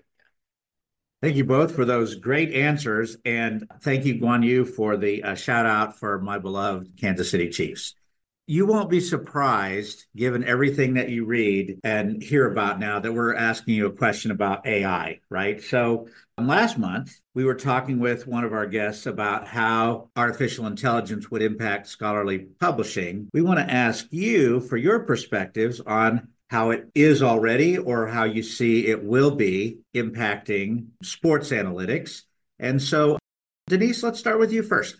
Thank 1.22 1.36
you 1.36 1.44
both 1.44 1.74
for 1.74 1.84
those 1.84 2.14
great 2.14 2.52
answers. 2.52 3.16
And 3.24 3.66
thank 3.80 4.04
you, 4.04 4.20
Guanyu, 4.20 4.68
for 4.68 4.96
the 4.96 5.22
uh, 5.22 5.34
shout 5.34 5.66
out 5.66 5.98
for 5.98 6.20
my 6.20 6.38
beloved 6.38 6.96
Kansas 6.98 7.30
City 7.30 7.48
Chiefs 7.48 7.94
you 8.46 8.64
won't 8.64 8.88
be 8.88 9.00
surprised, 9.00 10.04
given 10.14 10.44
everything 10.44 10.94
that 10.94 11.08
you 11.08 11.24
read 11.24 11.80
and 11.82 12.22
hear 12.22 12.50
about 12.50 12.78
now, 12.78 13.00
that 13.00 13.12
we're 13.12 13.34
asking 13.34 13.74
you 13.74 13.86
a 13.86 13.92
question 13.92 14.30
about 14.30 14.66
AI, 14.66 15.18
right? 15.28 15.60
So 15.60 16.06
um, 16.38 16.46
last 16.46 16.78
month, 16.78 17.18
we 17.34 17.44
were 17.44 17.56
talking 17.56 17.98
with 17.98 18.28
one 18.28 18.44
of 18.44 18.52
our 18.52 18.66
guests 18.66 19.06
about 19.06 19.48
how 19.48 20.10
artificial 20.14 20.66
intelligence 20.66 21.28
would 21.28 21.42
impact 21.42 21.88
scholarly 21.88 22.38
publishing. 22.60 23.28
We 23.34 23.42
want 23.42 23.58
to 23.58 23.70
ask 23.70 24.06
you 24.10 24.60
for 24.60 24.76
your 24.76 25.00
perspectives 25.00 25.80
on 25.80 26.28
how 26.48 26.70
it 26.70 26.88
is 26.94 27.24
already 27.24 27.76
or 27.76 28.06
how 28.06 28.24
you 28.24 28.44
see 28.44 28.86
it 28.86 29.02
will 29.02 29.34
be 29.34 29.78
impacting 29.94 30.86
sports 31.02 31.50
analytics. 31.50 32.22
And 32.60 32.80
so, 32.80 33.18
Denise, 33.66 34.04
let's 34.04 34.20
start 34.20 34.38
with 34.38 34.52
you 34.52 34.62
first. 34.62 34.96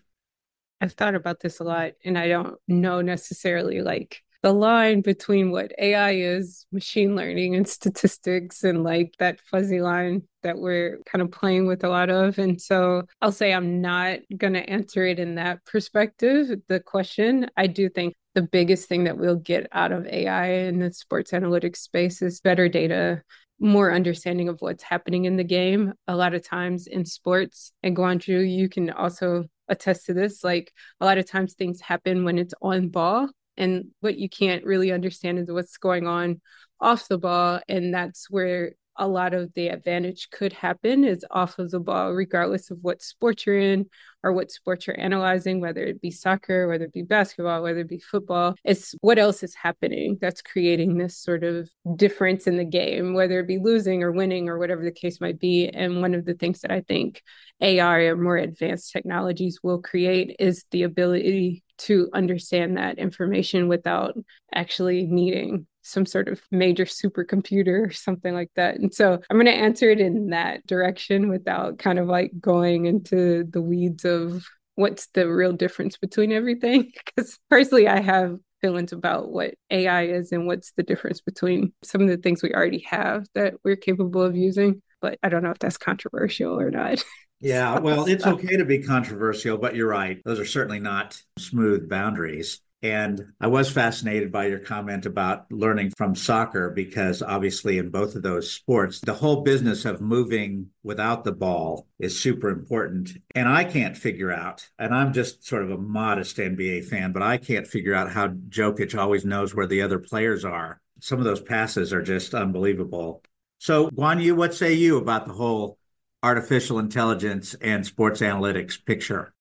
I've 0.81 0.93
thought 0.93 1.15
about 1.15 1.41
this 1.41 1.61
a 1.61 1.65
lot 1.65 1.93
and 2.05 2.19
I 2.19 2.29
don't 2.29 2.57
know 2.69 3.01
necessarily 3.01 3.81
like 3.81 4.23
the 4.43 4.53
line 4.53 5.01
between 5.01 5.51
what 5.51 5.73
AI 5.77 6.13
is, 6.13 6.67
machine 6.71 7.17
learning 7.17 7.57
and 7.57 7.67
statistics, 7.69 8.63
and 8.63 8.85
like 8.85 9.15
that 9.19 9.41
fuzzy 9.41 9.81
line 9.81 10.23
that 10.45 10.59
we're 10.59 11.01
kind 11.05 11.21
of 11.21 11.33
playing 11.33 11.67
with 11.67 11.83
a 11.83 11.89
lot 11.89 12.11
of. 12.11 12.39
And 12.39 12.61
so 12.61 13.03
I'll 13.21 13.33
say 13.33 13.53
I'm 13.53 13.81
not 13.81 14.21
going 14.37 14.53
to 14.53 14.69
answer 14.71 15.05
it 15.05 15.19
in 15.19 15.35
that 15.35 15.65
perspective. 15.65 16.61
The 16.69 16.79
question, 16.79 17.51
I 17.57 17.67
do 17.67 17.89
think 17.89 18.15
the 18.37 18.43
biggest 18.43 18.89
thing 18.89 19.05
that 19.05 19.19
we'll 19.19 19.35
get 19.35 19.67
out 19.73 19.91
of 19.91 20.07
AI 20.07 20.47
in 20.47 20.79
the 20.79 20.93
sports 20.93 21.33
analytics 21.33 21.79
space 21.79 22.23
is 22.23 22.41
better 22.41 22.69
data, 22.69 23.23
more 23.59 23.93
understanding 23.93 24.49
of 24.49 24.61
what's 24.61 24.85
happening 24.85 25.25
in 25.25 25.37
the 25.37 25.43
game. 25.43 25.95
A 26.07 26.15
lot 26.15 26.35
of 26.35 26.47
times 26.47 26.87
in 26.87 27.05
sports, 27.05 27.73
and 27.83 27.97
Guanyu, 27.97 28.49
you 28.49 28.69
can 28.69 28.91
also 28.91 29.47
attest 29.69 30.07
to 30.07 30.15
this. 30.15 30.43
Like 30.45 30.73
a 31.01 31.05
lot 31.05 31.19
of 31.19 31.27
times 31.27 31.55
things 31.55 31.81
happen 31.81 32.25
when 32.25 32.39
it's 32.39 32.55
on 32.61 32.89
ball, 32.89 33.29
and 33.57 33.87
what 34.01 34.19
you 34.19 34.29
can't 34.29 34.65
really 34.65 34.93
understand 34.93 35.39
is 35.39 35.51
what's 35.51 35.77
going 35.79 36.07
on 36.07 36.41
off 36.81 37.09
the 37.09 37.19
ball. 37.19 37.61
And 37.69 37.95
that's 37.95 38.31
where 38.31 38.73
a 38.99 39.07
lot 39.07 39.35
of 39.35 39.53
the 39.55 39.69
advantage 39.69 40.31
could 40.31 40.53
happen 40.53 41.05
is 41.05 41.25
off 41.31 41.59
of 41.59 41.71
the 41.71 41.81
ball, 41.81 42.13
regardless 42.13 42.71
of 42.71 42.79
what 42.83 43.03
sport 43.03 43.47
you're 43.47 43.59
in 43.59 43.87
or 44.23 44.33
what 44.33 44.51
sport 44.51 44.87
you're 44.87 44.99
analyzing, 44.99 45.61
whether 45.61 45.85
it 45.85 46.01
be 46.01 46.11
soccer, 46.11 46.67
whether 46.67 46.85
it 46.85 46.93
be 46.93 47.03
basketball, 47.03 47.63
whether 47.63 47.81
it 47.81 47.89
be 47.89 48.01
football. 48.01 48.55
It's 48.65 48.95
what 49.01 49.19
else 49.19 49.43
is 49.43 49.55
happening 49.55 50.19
that's 50.21 50.43
creating 50.43 50.97
this 50.97 51.17
sort 51.17 51.45
of 51.45 51.71
difference 51.97 52.47
in 52.47 52.57
the 52.57 52.65
game, 52.65 53.15
whether 53.15 53.41
it 53.41 53.47
be 53.47 53.59
losing 53.59 54.03
or 54.03 54.13
winning 54.13 54.49
or 54.49 54.59
whatever 54.59 54.83
the 54.83 54.91
case 54.91 55.21
might 55.21 55.39
be. 55.39 55.69
And 55.69 56.01
one 56.01 56.15
of 56.15 56.25
the 56.25 56.35
things 56.35 56.61
that 56.61 56.71
I 56.71 56.81
think 56.81 57.23
AI 57.61 58.01
or 58.01 58.17
more 58.17 58.37
advanced 58.37 58.93
technologies 58.93 59.61
will 59.63 59.81
create 59.81 60.37
is 60.39 60.65
the 60.71 60.83
ability 60.83 61.63
to 61.79 62.09
understand 62.13 62.77
that 62.77 62.99
information 62.99 63.69
without 63.69 64.15
actually 64.55 65.07
needing 65.07 65.67
some 65.83 66.05
sort 66.05 66.29
of 66.29 66.41
major 66.51 66.85
supercomputer 66.85 67.87
or 67.89 67.93
something 67.93 68.35
like 68.35 68.51
that. 68.57 68.77
And 68.77 68.93
so 68.93 69.21
I'm 69.31 69.37
going 69.37 69.47
to 69.47 69.53
answer 69.53 69.89
it 69.89 70.01
in 70.01 70.31
that 70.31 70.67
direction 70.67 71.29
without 71.29 71.79
kind 71.79 71.99
of 71.99 72.09
like 72.09 72.33
going 72.41 72.87
into 72.87 73.45
the 73.45 73.63
weeds 73.63 74.05
of 74.05 74.45
what's 74.75 75.07
the 75.15 75.29
real 75.29 75.53
difference 75.53 75.97
between 75.97 76.33
everything. 76.33 76.93
Because 77.05 77.39
personally, 77.49 77.89
I 77.89 78.01
have 78.01 78.37
feelings 78.61 78.93
about 78.93 79.31
what 79.31 79.55
AI 79.71 80.07
is 80.07 80.33
and 80.33 80.47
what's 80.47 80.73
the 80.73 80.83
difference 80.83 81.21
between 81.21 81.73
some 81.83 82.03
of 82.03 82.09
the 82.09 82.17
things 82.17 82.43
we 82.43 82.53
already 82.53 82.85
have 82.89 83.27
that 83.35 83.55
we're 83.65 83.77
capable 83.77 84.23
of 84.23 84.37
using. 84.37 84.83
But 85.01 85.19
I 85.23 85.29
don't 85.29 85.43
know 85.43 85.51
if 85.51 85.59
that's 85.59 85.79
controversial 85.79 86.59
or 86.59 86.71
not. 86.71 87.05
Yeah, 87.41 87.79
well, 87.79 88.07
it's 88.07 88.27
okay 88.27 88.57
to 88.57 88.65
be 88.65 88.83
controversial, 88.83 89.59
but 89.59 89.77
you're 89.77 89.89
right. 89.89 90.21
Those 90.25 90.41
are 90.41 90.47
certainly 90.47 90.81
not 90.81 91.21
smooth 91.39 91.89
boundaries. 91.89 92.61
And 92.83 93.33
I 93.41 93.47
was 93.47 93.71
fascinated 93.71 94.31
by 94.31 94.47
your 94.47 94.59
comment 94.59 95.07
about 95.07 95.51
learning 95.51 95.93
from 95.97 96.15
soccer 96.15 96.71
because 96.71 97.23
obviously, 97.23 97.79
in 97.79 97.91
both 97.91 98.15
of 98.15 98.23
those 98.23 98.53
sports, 98.53 99.01
the 99.01 99.15
whole 99.15 99.43
business 99.43 99.85
of 99.85 100.01
moving 100.01 100.71
without 100.83 101.25
the 101.25 101.33
ball 101.33 101.87
is 101.99 102.21
super 102.21 102.49
important. 102.49 103.11
And 103.35 103.49
I 103.49 103.65
can't 103.65 103.97
figure 103.97 104.31
out, 104.31 104.69
and 104.79 104.95
I'm 104.95 105.13
just 105.13 105.45
sort 105.45 105.63
of 105.63 105.71
a 105.71 105.79
modest 105.79 106.37
NBA 106.37 106.85
fan, 106.87 107.13
but 107.13 107.23
I 107.23 107.39
can't 107.39 107.67
figure 107.67 107.95
out 107.95 108.13
how 108.13 108.29
Jokic 108.29 108.97
always 108.97 109.25
knows 109.25 109.55
where 109.55 109.67
the 109.67 109.83
other 109.83 109.99
players 109.99 110.45
are. 110.45 110.81
Some 111.01 111.19
of 111.19 111.25
those 111.25 111.41
passes 111.41 111.93
are 111.93 112.03
just 112.03 112.35
unbelievable. 112.35 113.23
So, 113.59 113.91
Guan 113.91 114.23
Yu, 114.23 114.35
what 114.35 114.55
say 114.55 114.75
you 114.75 114.99
about 114.99 115.27
the 115.27 115.33
whole 115.33 115.79
artificial 116.27 116.81
intelligence 116.81 117.55
and 117.55 117.87
sports 117.87 118.21
analytics 118.21 118.85
picture? 118.85 119.33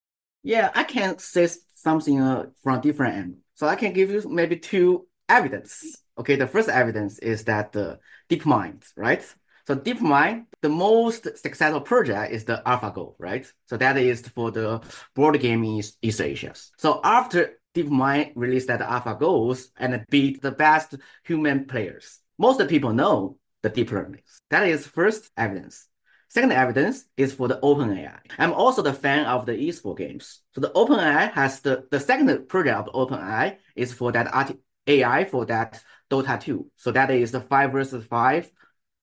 Yeah, 0.43 0.69
I 0.75 0.83
can 0.83 1.17
say 1.17 1.49
something 1.73 2.21
uh, 2.21 2.45
from 2.61 2.81
different 2.81 3.15
angle. 3.15 3.39
So 3.55 3.65
I 3.67 3.75
can 3.75 3.91
give 3.93 4.11
you 4.11 4.21
maybe 4.29 4.57
two 4.57 5.07
evidence. 5.27 5.95
Okay, 6.19 6.35
the 6.35 6.45
first 6.45 6.69
evidence 6.69 7.17
is 7.17 7.45
that 7.45 7.71
the 7.71 7.97
DeepMind, 8.29 8.83
right? 8.95 9.23
So 9.65 9.75
DeepMind, 9.75 10.45
the 10.61 10.69
most 10.69 11.23
successful 11.37 11.81
project 11.81 12.31
is 12.31 12.45
the 12.45 12.61
AlphaGo, 12.65 13.15
right? 13.17 13.51
So 13.65 13.77
that 13.77 13.97
is 13.97 14.21
for 14.27 14.51
the 14.51 14.81
board 15.15 15.39
game 15.39 15.63
in 15.63 15.81
East 16.03 16.21
Asia. 16.21 16.53
So 16.77 17.01
after 17.03 17.57
DeepMind 17.73 18.33
released 18.35 18.67
that 18.67 18.81
AlphaGos 18.81 19.69
and 19.77 20.05
beat 20.11 20.43
the 20.43 20.51
best 20.51 20.93
human 21.23 21.65
players, 21.65 22.19
most 22.37 22.61
people 22.69 22.93
know 22.93 23.37
the 23.63 23.69
deep 23.69 23.91
learning. 23.91 24.21
That 24.51 24.67
is 24.67 24.85
first 24.85 25.31
evidence. 25.35 25.87
Second 26.35 26.51
evidence 26.51 27.05
is 27.15 27.31
for 27.31 27.47
the 27.47 27.57
OpenAI. 27.63 28.19
I'm 28.37 28.51
also 28.51 28.81
the 28.81 28.91
fan 28.91 29.25
of 29.25 29.45
the 29.45 29.53
esports 29.53 29.99
games. 29.99 30.41
So 30.53 30.59
the 30.59 30.69
OpenAI 30.71 31.31
has 31.31 31.61
the, 31.61 31.87
the 31.91 31.97
second 32.01 32.49
project 32.49 32.77
of 32.77 32.93
OpenAI 32.93 33.55
is 33.73 33.93
for 33.93 34.11
that 34.11 34.53
AI 34.85 35.23
for 35.23 35.45
that 35.45 35.81
Dota 36.11 36.37
2. 36.37 36.69
So 36.75 36.91
that 36.91 37.09
is 37.09 37.31
the 37.31 37.39
five 37.39 37.71
versus 37.71 38.05
five, 38.05 38.51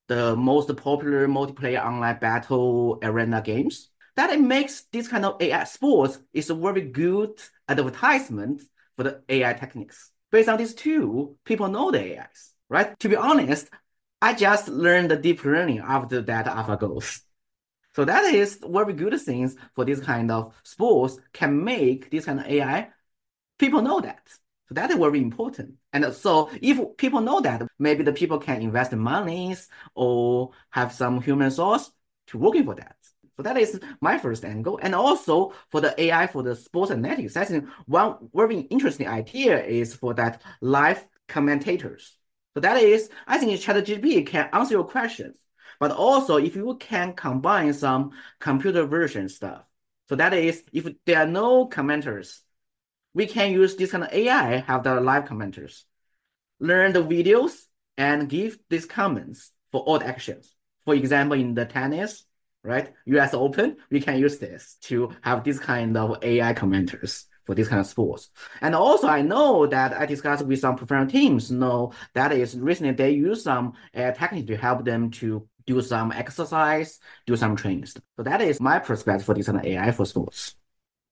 the 0.09 0.37
most 0.37 0.77
popular 0.77 1.27
multiplayer 1.27 1.83
online 1.83 2.19
battle 2.19 2.99
arena 3.03 3.41
games. 3.41 3.89
That 4.17 4.29
it 4.29 4.41
makes 4.43 4.83
this 4.93 5.09
kind 5.09 5.25
of 5.25 5.41
AI 5.41 5.65
sports 5.65 6.19
is 6.35 6.51
a 6.51 6.55
very 6.55 6.83
good 6.83 7.41
advertisement 7.67 8.61
for 8.95 9.05
the 9.05 9.23
AI 9.31 9.55
techniques. 9.55 10.11
Based 10.31 10.51
on 10.51 10.59
these 10.59 10.75
two, 10.75 11.39
people 11.47 11.69
know 11.69 11.91
the 11.91 12.19
AIs, 12.19 12.53
right? 12.69 12.99
To 13.01 13.09
be 13.09 13.17
honest, 13.17 13.71
I 14.23 14.35
just 14.35 14.69
learned 14.69 15.11
the 15.11 15.17
deep 15.17 15.45
learning 15.45 15.81
after 15.81 16.23
that 16.23 16.47
AlphaGos. 16.47 17.23
So 17.97 18.05
that 18.05 18.33
is 18.33 18.61
very 18.65 18.93
good 18.93 19.21
things 19.21 19.57
for 19.75 19.85
this 19.85 19.99
kind 19.99 20.31
of 20.31 20.55
sports 20.63 21.19
can 21.33 21.65
make 21.65 22.09
this 22.09 22.27
kind 22.27 22.39
of 22.39 22.47
AI. 22.47 22.91
People 23.59 23.83
know 23.83 24.01
that. 24.01 24.23
So 24.69 24.75
that 24.75 24.91
is 24.91 24.97
very 24.97 25.21
important. 25.21 25.75
And 25.93 26.15
so 26.15 26.51
if 26.63 26.97
people 26.97 27.21
know 27.21 27.41
that, 27.41 27.67
maybe 27.81 28.05
the 28.05 28.13
people 28.13 28.39
can 28.39 28.63
invest 28.63 28.93
monies 28.93 29.69
or 29.97 30.53
have 30.71 30.93
some 30.93 31.21
human 31.21 31.51
source 31.51 31.91
to 32.29 32.39
working 32.39 32.65
for 32.65 32.77
that. 32.77 32.97
So 33.37 33.43
that 33.43 33.57
is 33.57 33.81
my 34.01 34.19
first 34.19 34.45
angle. 34.45 34.79
And 34.81 34.95
also 34.95 35.53
for 35.71 35.81
the 35.81 36.01
AI 36.01 36.29
for 36.29 36.45
the 36.45 36.55
sports 36.55 36.93
analytics, 36.93 37.37
I 37.37 37.45
think 37.45 37.69
one 37.87 38.31
very 38.33 38.61
interesting 38.61 39.09
idea 39.09 39.63
is 39.65 39.95
for 39.95 40.15
that 40.15 40.43
live 40.61 41.05
commentators. 41.27 42.17
So 42.55 42.61
that 42.61 42.77
is, 42.77 43.09
I 43.27 43.39
think 43.39 43.53
ChatGPT 43.53 44.27
can 44.27 44.49
answer 44.53 44.75
your 44.75 44.85
questions, 44.85 45.39
but 45.81 45.91
also 45.91 46.37
if 46.37 46.55
you 46.55 46.77
can 46.79 47.15
combine 47.15 47.73
some 47.73 48.13
computer 48.41 48.85
version 48.85 49.29
stuff. 49.29 49.65
So 50.09 50.17
that 50.17 50.35
is, 50.35 50.63
if 50.73 50.87
there 51.07 51.21
are 51.21 51.27
no 51.27 51.67
commenters, 51.67 52.41
we 53.15 53.27
can 53.27 53.53
use 53.53 53.77
this 53.77 53.93
kind 53.93 54.05
of 54.05 54.13
AI, 54.13 54.57
have 54.59 54.83
the 54.83 55.01
live 55.01 55.25
commenters, 55.25 55.85
learn 56.61 56.93
the 56.93 57.03
videos 57.03 57.53
and 57.97 58.29
give 58.29 58.59
these 58.69 58.87
comments 58.87 59.53
for 59.71 59.81
all 59.83 59.99
the 59.99 60.07
actions. 60.07 60.55
For 60.85 60.95
example, 60.95 61.39
in 61.39 61.55
the 61.55 61.65
tennis, 61.65 62.25
right? 62.63 62.93
US 63.07 63.35
Open, 63.35 63.77
we 63.91 64.01
can 64.01 64.19
use 64.19 64.39
this 64.39 64.77
to 64.83 65.13
have 65.23 65.45
this 65.45 65.59
kind 65.59 65.97
of 65.97 66.23
AI 66.23 66.53
commenters 66.55 67.25
for 67.45 67.55
this 67.55 67.69
kind 67.69 67.81
of 67.81 67.87
sports. 67.87 68.31
And 68.61 68.75
also, 68.75 69.09
I 69.09 69.23
know 69.23 69.67
that 69.67 69.95
I 69.95 70.07
discussed 70.07 70.45
with 70.45 70.61
some 70.61 70.77
professional 70.77 71.09
teams, 71.09 71.51
know 71.51 71.93
that 72.15 72.33
is 72.33 72.59
recently 72.59 72.93
they 72.93 73.11
use 73.13 73.43
some 73.43 73.75
AI 73.95 74.13
techniques 74.13 74.49
to 74.49 74.57
help 74.57 74.85
them 74.85 75.11
to 75.13 75.49
do 75.67 75.81
some 75.83 76.13
exercise, 76.13 76.99
do 77.27 77.37
some 77.37 77.57
training. 77.57 77.87
So 77.87 78.01
that 78.19 78.41
is 78.41 78.61
my 78.61 78.79
perspective 78.79 79.25
for 79.25 79.35
this 79.35 79.47
kind 79.47 79.59
of 79.59 79.65
AI 79.65 79.91
for 79.93 80.07
sports. 80.07 80.57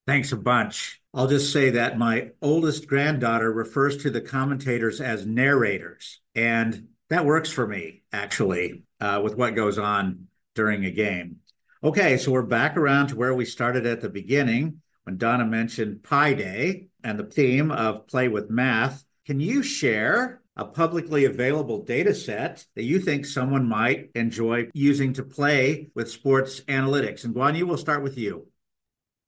Thanks 0.07 0.33
a 0.33 0.37
bunch. 0.37 1.01
I'll 1.15 1.29
just 1.29 1.53
say 1.53 1.71
that 1.71 1.99
my 1.99 2.31
oldest 2.41 2.87
granddaughter 2.87 3.53
refers 3.53 3.97
to 3.99 4.11
the 4.11 4.21
commentators 4.21 5.01
as 5.01 5.27
narrators. 5.27 6.21
And 6.35 6.89
that 7.11 7.27
works 7.27 7.51
for 7.51 7.67
me, 7.67 8.03
actually, 8.13 8.85
uh, 9.01 9.21
with 9.23 9.37
what 9.37 9.55
goes 9.55 9.79
on 9.79 10.27
during 10.55 10.85
a 10.85 10.91
game. 10.91 11.37
Okay, 11.83 12.17
so 12.17 12.33
we're 12.33 12.43
back 12.43 12.77
around 12.77 13.09
to 13.09 13.17
where 13.17 13.35
we 13.35 13.45
started 13.45 13.87
at 13.87 14.01
the 14.01 14.09
beginning 14.09 14.83
when 15.11 15.19
Donna 15.19 15.45
mentioned 15.45 16.05
Pi 16.05 16.35
Day 16.35 16.87
and 17.03 17.19
the 17.19 17.25
theme 17.25 17.73
of 17.73 18.07
play 18.07 18.29
with 18.29 18.49
math. 18.49 19.05
Can 19.27 19.41
you 19.41 19.61
share 19.61 20.41
a 20.57 20.65
publicly 20.65 21.25
available 21.25 21.83
data 21.83 22.15
set 22.15 22.65
that 22.77 22.85
you 22.85 23.01
think 23.01 23.27
someone 23.27 23.69
might 23.69 24.11
enjoy 24.15 24.69
using 24.73 25.13
to 25.15 25.25
play 25.25 25.89
with 25.97 26.09
sports 26.09 26.61
analytics? 26.69 27.25
And 27.25 27.35
Guanyu, 27.35 27.65
we'll 27.65 27.77
start 27.77 28.05
with 28.05 28.17
you. 28.17 28.47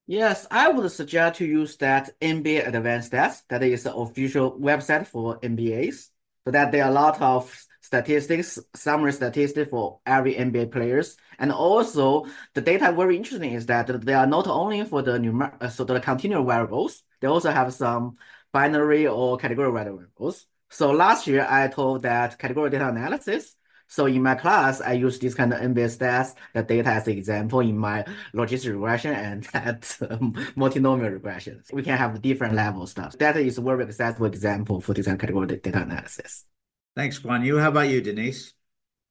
Yes, 0.07 0.47
I 0.53 0.69
would 0.69 0.89
suggest 0.93 1.39
to 1.39 1.47
use 1.47 1.77
that 1.79 2.11
NBA 2.21 2.69
Advanced 2.69 3.11
Stats. 3.11 3.43
That 3.49 3.65
is 3.65 3.83
the 3.83 3.93
official 3.93 4.57
website 4.61 5.09
for 5.09 5.41
NBAs. 5.41 6.11
So 6.45 6.53
that 6.53 6.71
there 6.71 6.85
are 6.85 6.91
a 6.91 6.95
lot 6.95 7.21
of 7.21 7.67
statistics, 7.83 8.59
summary 8.75 9.13
statistics 9.13 9.69
for 9.69 10.01
every 10.07 10.35
NBA 10.35 10.73
players. 10.73 11.17
And 11.39 11.53
also 11.53 12.27
the 12.55 12.63
data 12.63 12.93
very 12.93 13.17
interesting 13.17 13.53
is 13.53 13.67
that 13.67 13.89
they 14.07 14.15
are 14.15 14.27
not 14.27 14.47
only 14.47 14.85
for 14.85 15.03
the 15.03 15.19
numer 15.19 15.53
uh, 15.61 15.69
so 15.69 15.85
the 15.85 16.01
continual 16.01 16.45
variables, 16.45 17.03
they 17.21 17.29
also 17.29 17.51
have 17.51 17.75
some 17.75 18.17
binary 18.53 19.07
or 19.07 19.37
category 19.37 19.71
variables. 19.73 20.47
So 20.71 20.93
last 20.93 21.27
year 21.27 21.47
I 21.49 21.69
told 21.69 22.03
that 22.03 22.39
category 22.39 22.71
data 22.71 22.89
analysis. 22.89 23.57
So 23.89 24.07
in 24.07 24.23
my 24.23 24.37
class, 24.37 24.81
I 24.81 24.93
use 24.93 25.19
this 25.19 25.35
kind 25.35 25.53
of 25.53 25.61
NBA 25.61 25.99
stats, 25.99 26.35
the 26.55 26.63
data 26.63 26.89
as 26.89 27.07
an 27.09 27.19
example 27.19 27.61
in 27.61 27.77
my 27.77 28.07
logistic 28.35 28.73
regression 28.73 29.13
and 29.13 29.43
that 29.53 29.99
um, 30.09 30.33
multinomial 30.57 31.13
regression. 31.13 31.63
We 31.73 31.83
can 31.83 31.99
have 31.99 32.23
different 32.23 32.55
level 32.55 32.87
stuff. 32.87 33.19
That 33.19 33.37
is 33.37 33.59
a 33.59 33.61
very 33.61 33.85
accessible 33.85 34.27
example 34.27 34.81
for 34.81 34.95
this 34.95 35.05
kind 35.05 35.17
of 35.17 35.21
category 35.21 35.47
data 35.59 35.83
analysis. 35.83 36.47
Thanks, 36.95 37.19
Guanyu. 37.19 37.61
How 37.61 37.69
about 37.69 37.89
you, 37.89 38.01
Denise? 38.01 38.53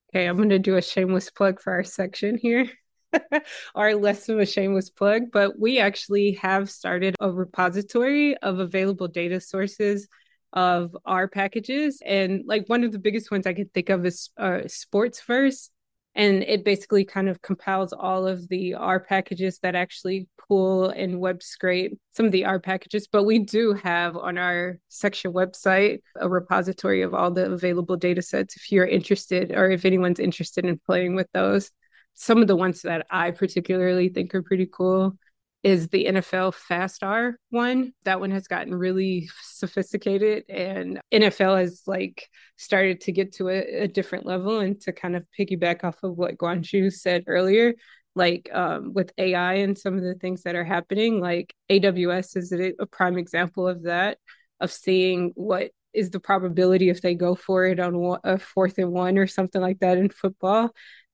Okay, 0.10 0.26
I'm 0.26 0.38
going 0.38 0.50
to 0.50 0.60
do 0.60 0.78
a 0.78 0.82
shameless 0.82 1.30
plug 1.32 1.62
for 1.62 1.74
our 1.74 1.84
section 1.84 2.38
here. 2.38 2.70
or 3.76 3.96
less 3.96 4.30
of 4.30 4.40
a 4.40 4.46
shameless 4.46 4.90
plug, 4.90 5.24
but 5.34 5.60
we 5.60 5.80
actually 5.80 6.34
have 6.34 6.70
started 6.70 7.16
a 7.20 7.30
repository 7.30 8.38
of 8.38 8.60
available 8.60 9.08
data 9.08 9.42
sources 9.42 10.08
of 10.54 10.96
our 11.06 11.28
packages. 11.28 12.02
And 12.06 12.44
like 12.46 12.68
one 12.68 12.84
of 12.84 12.92
the 12.92 13.00
biggest 13.00 13.32
ones 13.32 13.48
I 13.48 13.54
could 13.54 13.74
think 13.74 13.90
of 13.90 14.06
is 14.06 14.30
uh, 14.38 14.62
Sportsverse 14.66 15.70
and 16.16 16.44
it 16.44 16.66
basically 16.66 17.06
kind 17.06 17.30
of 17.30 17.42
compiles 17.42 17.94
all 17.94 18.28
of 18.28 18.48
the 18.50 18.74
R 18.74 19.00
packages 19.00 19.60
that 19.60 19.76
actually 19.76 20.28
pull 20.48 20.90
and 20.90 21.20
web 21.20 21.42
scrape 21.42 21.98
some 22.12 22.26
of 22.26 22.32
the 22.34 22.46
R 22.46 22.60
packages. 22.60 23.08
But 23.08 23.24
we 23.24 23.40
do 23.40 23.74
have 23.74 24.18
on 24.18 24.38
our 24.38 24.80
section 24.90 25.32
website 25.32 26.00
a 26.18 26.28
repository 26.28 27.02
of 27.02 27.14
all 27.14 27.32
the 27.32 27.52
available 27.52 27.96
data 27.96 28.22
sets 28.22 28.58
if 28.58 28.72
you're 28.72 28.86
interested 28.86 29.52
or 29.52 29.70
if 29.70 29.86
anyone's 29.86 30.20
interested 30.20 30.66
in 30.66 30.80
playing 30.86 31.16
with 31.16 31.28
those. 31.34 31.72
Some 32.14 32.42
of 32.42 32.48
the 32.48 32.58
ones 32.58 32.82
that 32.82 33.08
I 33.10 33.32
particularly 33.32 34.10
think 34.10 34.36
are 34.36 34.44
pretty 34.44 34.68
cool 34.72 35.18
is 35.64 35.90
the 35.90 36.06
NFL 36.06 36.54
FastR 36.56 37.34
one. 37.50 37.94
That 38.04 38.20
one 38.20 38.32
has 38.32 38.48
gotten 38.48 38.74
really 38.74 39.30
sophisticated 39.42 40.44
and 40.50 41.00
NFL 41.14 41.60
has 41.60 41.84
like 41.86 42.28
started 42.58 43.02
to 43.02 43.12
get 43.12 43.34
to 43.34 43.50
a, 43.50 43.84
a 43.84 43.88
different 43.88 44.26
level 44.26 44.60
and 44.60 44.80
to 44.82 44.92
kind 44.92 45.16
of 45.16 45.26
piggyback 45.40 45.84
off 45.84 46.02
of 46.04 46.18
what 46.18 46.38
Guanyu 46.38 46.92
said 46.92 47.26
earlier, 47.28 47.76
like 48.16 48.50
um, 48.52 48.94
with 48.94 49.12
AI 49.18 49.56
and 49.56 49.78
some 49.78 49.98
of 49.98 50.04
the 50.04 50.16
things 50.16 50.44
that 50.44 50.56
are 50.56 50.64
happening, 50.64 51.20
like 51.20 51.54
AWS 51.70 52.38
is 52.38 52.52
a, 52.52 52.74
a 52.80 52.88
prime 52.88 53.18
example 53.18 53.68
of 53.68 53.84
that, 53.84 54.18
of 54.60 54.72
seeing 54.72 55.32
what 55.36 55.72
is 55.94 56.10
the 56.10 56.20
probability 56.20 56.90
if 56.90 57.02
they 57.02 57.14
go 57.14 57.36
for 57.36 57.66
it 57.66 57.80
on 57.80 58.18
a 58.24 58.38
fourth 58.38 58.78
and 58.78 58.92
one 58.92 59.18
or 59.18 59.28
something 59.28 59.62
like 59.62 59.80
that 59.80 59.98
in 59.98 60.10
football 60.10 60.72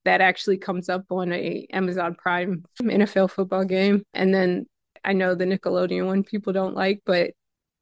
that 0.08 0.22
actually 0.22 0.56
comes 0.56 0.88
up 0.88 1.04
on 1.10 1.30
a 1.34 1.66
Amazon 1.70 2.14
Prime 2.14 2.64
NFL 2.80 3.30
football 3.30 3.66
game. 3.66 4.02
And 4.14 4.32
then 4.32 4.64
I 5.04 5.12
know 5.12 5.34
the 5.34 5.44
Nickelodeon 5.44 6.06
one 6.06 6.22
people 6.24 6.54
don't 6.54 6.74
like, 6.74 7.02
but 7.04 7.32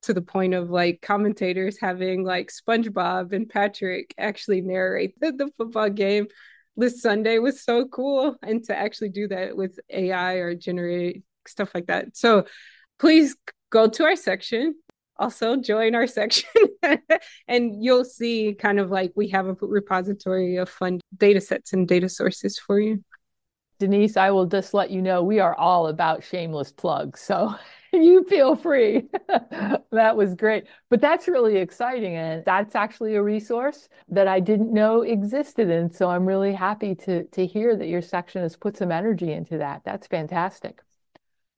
to 0.03 0.13
the 0.13 0.23
point 0.23 0.53
of 0.53 0.69
like 0.69 1.01
commentators 1.01 1.79
having 1.81 2.25
like 2.25 2.51
SpongeBob 2.51 3.33
and 3.33 3.49
Patrick 3.49 4.13
actually 4.19 4.61
narrate 4.61 5.15
the, 5.21 5.31
the 5.31 5.53
football 5.57 5.89
game 5.89 6.27
this 6.77 7.01
Sunday 7.01 7.39
was 7.39 7.63
so 7.63 7.87
cool. 7.87 8.35
And 8.43 8.65
to 8.65 8.77
actually 8.77 9.11
do 9.11 9.29
that 9.29 9.57
with 9.57 9.79
AI 9.89 10.35
or 10.35 10.57
generate 10.57 11.23
stuff 11.47 11.71
like 11.77 11.87
that. 11.87 12.17
So 12.17 12.47
please 12.99 13.37
go 13.71 13.87
to 13.87 14.05
our 14.05 14.17
section 14.17 14.75
also 15.19 15.57
join 15.57 15.95
our 15.95 16.07
section 16.07 16.49
and 17.49 17.83
you'll 17.83 18.05
see 18.05 18.55
kind 18.55 18.79
of 18.79 18.91
like 18.91 19.13
we 19.17 19.29
have 19.29 19.47
a 19.47 19.55
repository 19.61 20.57
of 20.57 20.69
fun 20.69 21.01
data 21.17 21.41
sets 21.41 21.73
and 21.73 21.89
data 21.89 22.09
sources 22.09 22.59
for 22.59 22.81
you. 22.81 23.03
Denise, 23.79 24.17
I 24.17 24.31
will 24.31 24.47
just 24.47 24.73
let 24.73 24.91
you 24.91 25.03
know 25.03 25.23
we 25.23 25.39
are 25.39 25.55
all 25.55 25.89
about 25.89 26.25
shameless 26.25 26.73
plugs. 26.73 27.21
So 27.21 27.55
you 27.93 28.25
feel 28.25 28.57
free. 28.57 29.09
that 29.91 30.17
was 30.17 30.35
great. 30.35 30.65
But 30.89 31.01
that's 31.01 31.29
really 31.29 31.59
exciting. 31.59 32.15
And 32.17 32.45
that's 32.45 32.75
actually 32.75 33.17
a 33.17 33.23
resource 33.23 33.89
that 34.09 34.29
I 34.29 34.41
didn't 34.41 34.73
know 34.73 35.03
existed. 35.03 35.71
And 35.71 35.95
so 35.95 36.09
I'm 36.09 36.25
really 36.25 36.55
happy 36.55 36.95
to, 36.95 37.25
to 37.25 37.47
hear 37.47 37.77
that 37.77 37.89
your 37.89 38.03
section 38.03 38.43
has 38.43 38.57
put 38.57 38.77
some 38.79 38.93
energy 38.93 39.33
into 39.33 39.59
that. 39.59 39.83
That's 39.85 40.07
fantastic. 40.07 40.83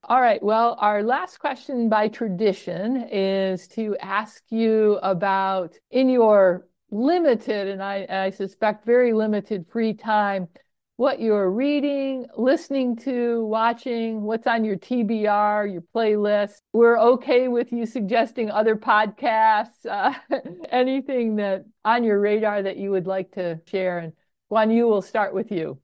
All 0.09 0.23
right. 0.23 0.43
Well, 0.43 0.79
our 0.81 1.03
last 1.03 1.39
question 1.39 1.91
by 1.91 2.09
tradition 2.09 3.07
is 3.13 3.69
to 3.69 3.95
ask 4.01 4.43
you 4.49 4.99
about 5.03 5.75
in 5.91 6.09
your 6.09 6.67
limited, 6.91 7.69
and 7.69 7.83
I, 7.83 8.07
I 8.09 8.31
suspect 8.31 8.87
very 8.87 9.13
limited 9.13 9.67
free 9.69 9.93
time, 9.93 10.49
what 10.97 11.21
you're 11.21 11.51
reading, 11.51 12.27
listening 12.39 12.97
to, 12.97 13.45
watching, 13.45 14.23
what's 14.23 14.47
on 14.47 14.65
your 14.65 14.79
TBR, 14.79 15.71
your 15.71 15.85
playlist. 15.95 16.63
We're 16.73 16.99
okay 16.99 17.49
with 17.49 17.71
you 17.71 17.85
suggesting 17.85 18.51
other 18.51 18.77
podcasts, 18.77 19.85
uh, 19.87 20.15
anything 20.71 21.37
that 21.37 21.67
on 21.85 22.03
your 22.03 22.19
radar 22.19 22.63
that 22.63 22.79
you 22.79 22.93
would 22.93 23.07
like 23.07 23.33
to 23.33 23.61
share. 23.67 23.99
And 23.99 24.15
Guanyu, 24.51 24.89
will 24.89 25.03
start 25.03 25.35
with 25.35 25.53
you. 25.53 25.79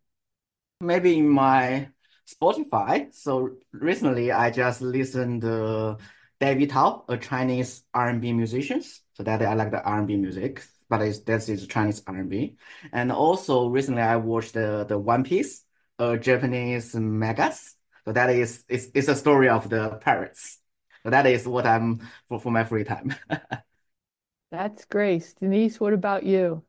Maybe 0.81 1.21
my 1.21 1.89
Spotify. 2.27 3.13
So 3.15 3.57
recently, 3.73 4.33
I 4.33 4.51
just 4.51 4.81
listened 4.81 5.43
to 5.43 5.99
David 6.41 6.71
Tao, 6.71 7.05
a 7.09 7.17
Chinese 7.17 7.85
R&B 7.93 8.33
musician. 8.33 8.83
So 9.15 9.23
that 9.23 9.43
I 9.43 9.55
like 9.55 9.71
the 9.71 9.83
R&B 9.83 10.17
music, 10.17 10.65
but 10.89 11.01
it's, 11.03 11.21
this 11.21 11.49
is 11.49 11.67
Chinese 11.69 12.03
R&B. 12.07 12.57
And 12.93 13.13
also 13.13 13.69
recently, 13.69 14.03
I 14.03 14.17
watched 14.17 14.55
the 14.55 14.85
the 14.89 14.99
One 14.99 15.23
Piece, 15.25 15.65
a 15.99 16.19
Japanese 16.19 16.95
megas. 16.95 17.77
So 18.05 18.13
that 18.13 18.31
is 18.31 18.65
it's, 18.69 18.89
it's 18.95 19.09
a 19.09 19.15
story 19.17 19.49
of 19.49 19.71
the 19.71 19.91
pirates. 20.03 20.59
So 21.05 21.11
that 21.11 21.27
is 21.27 21.47
what 21.47 21.67
I'm 21.67 22.01
for 22.29 22.41
for 22.41 22.51
my 22.51 22.65
free 22.65 22.85
time. 22.85 23.15
That's 24.51 24.85
great. 24.87 25.35
Denise, 25.41 25.79
what 25.81 25.93
about 25.93 26.23
you? 26.25 26.65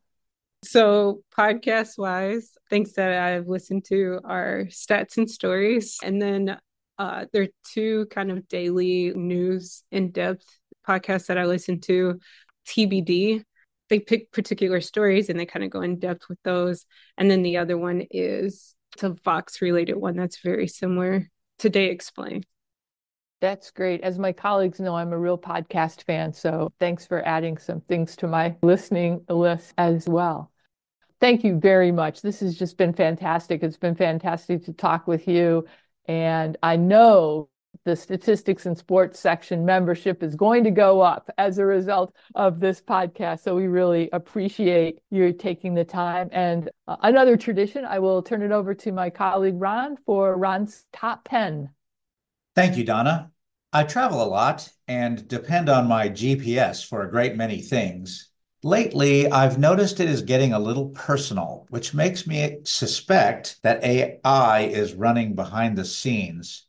So, 0.66 1.22
podcast 1.38 1.98
wise, 1.98 2.58
things 2.72 2.94
that 2.94 3.12
I've 3.12 3.48
listened 3.48 3.86
to 3.86 4.20
are 4.24 4.66
stats 4.70 5.18
and 5.18 5.30
stories. 5.30 6.00
And 6.02 6.20
then 6.20 6.58
uh, 6.98 7.26
there 7.32 7.44
are 7.44 7.48
two 7.72 8.08
kind 8.08 8.32
of 8.32 8.48
daily 8.48 9.12
news 9.14 9.84
in 9.92 10.12
depth 10.12 10.46
podcasts 10.88 11.28
that 11.28 11.38
I 11.38 11.46
listen 11.46 11.82
to 11.82 12.20
TBD. 12.68 13.44
They 13.90 14.00
pick 14.00 14.32
particular 14.32 14.82
stories 14.82 15.30
and 15.30 15.40
they 15.40 15.46
kind 15.46 15.64
of 15.64 15.70
go 15.70 15.82
in 15.82 16.00
depth 16.00 16.28
with 16.30 16.40
those. 16.44 16.86
And 17.18 17.30
then 17.30 17.44
the 17.44 17.58
other 17.58 17.78
one 17.78 18.04
is 18.10 18.74
it's 18.96 19.04
a 19.04 19.10
Vox 19.10 19.62
related 19.62 19.98
one 19.98 20.16
that's 20.16 20.40
very 20.40 20.68
similar. 20.68 21.30
Today 21.60 21.90
Explain. 21.92 22.44
That's 23.40 23.70
great. 23.70 24.02
As 24.02 24.18
my 24.18 24.32
colleagues 24.32 24.80
know, 24.80 24.96
I'm 24.96 25.14
a 25.14 25.20
real 25.20 25.38
podcast 25.38 26.04
fan. 26.04 26.34
So 26.34 26.74
thanks 26.80 27.06
for 27.06 27.24
adding 27.28 27.58
some 27.60 27.82
things 27.82 28.16
to 28.18 28.28
my 28.28 28.56
listening 28.64 29.24
list 29.30 29.74
as 29.78 30.08
well. 30.08 30.52
Thank 31.20 31.44
you 31.44 31.60
very 31.60 31.92
much. 31.92 32.22
This 32.22 32.42
has 32.42 32.58
just 32.58 32.78
been 32.78 32.94
fantastic. 32.94 33.64
It's 33.64 33.78
been 33.78 33.96
fantastic 33.96 34.66
to 34.66 34.74
talk 34.74 35.08
with 35.08 35.28
you. 35.28 35.66
And 36.08 36.58
I 36.62 36.76
know 36.76 37.50
the 37.84 37.96
statistics 37.96 38.66
and 38.66 38.78
sports 38.78 39.20
section 39.20 39.66
membership 39.66 40.24
is 40.24 40.36
going 40.36 40.64
to 40.64 40.72
go 40.72 41.02
up 41.02 41.30
as 41.38 41.58
a 41.58 41.66
result 41.66 42.16
of 42.34 42.60
this 42.60 42.82
podcast. 42.82 43.42
So 43.42 43.56
we 43.56 43.68
really 43.68 44.10
appreciate 44.12 45.00
you 45.12 45.34
taking 45.34 45.74
the 45.74 45.84
time. 45.84 46.30
And 46.32 46.70
uh, 46.88 46.98
another 47.02 47.38
tradition, 47.38 47.86
I 47.86 48.00
will 48.00 48.22
turn 48.22 48.42
it 48.42 48.52
over 48.52 48.74
to 48.74 48.92
my 48.92 49.10
colleague 49.10 49.56
Ron 49.58 49.98
for 50.06 50.36
Ron's 50.38 50.86
top 50.94 51.28
10. 51.30 51.70
Thank 52.56 52.78
you, 52.78 52.84
Donna. 52.84 53.32
I 53.74 53.84
travel 53.84 54.24
a 54.24 54.26
lot 54.26 54.70
and 54.88 55.28
depend 55.28 55.70
on 55.70 55.88
my 55.88 56.08
GPS 56.08 56.88
for 56.88 57.04
a 57.04 57.10
great 57.10 57.36
many 57.36 57.62
things. 57.62 58.30
Lately, 58.66 59.30
I've 59.30 59.60
noticed 59.60 60.00
it 60.00 60.10
is 60.10 60.24
getting 60.24 60.52
a 60.52 60.58
little 60.58 60.90
personal, 60.90 61.68
which 61.70 61.94
makes 61.94 62.26
me 62.26 62.62
suspect 62.64 63.62
that 63.62 63.84
AI 63.84 64.62
is 64.62 64.96
running 64.96 65.36
behind 65.36 65.78
the 65.78 65.86
scenes. 65.86 66.66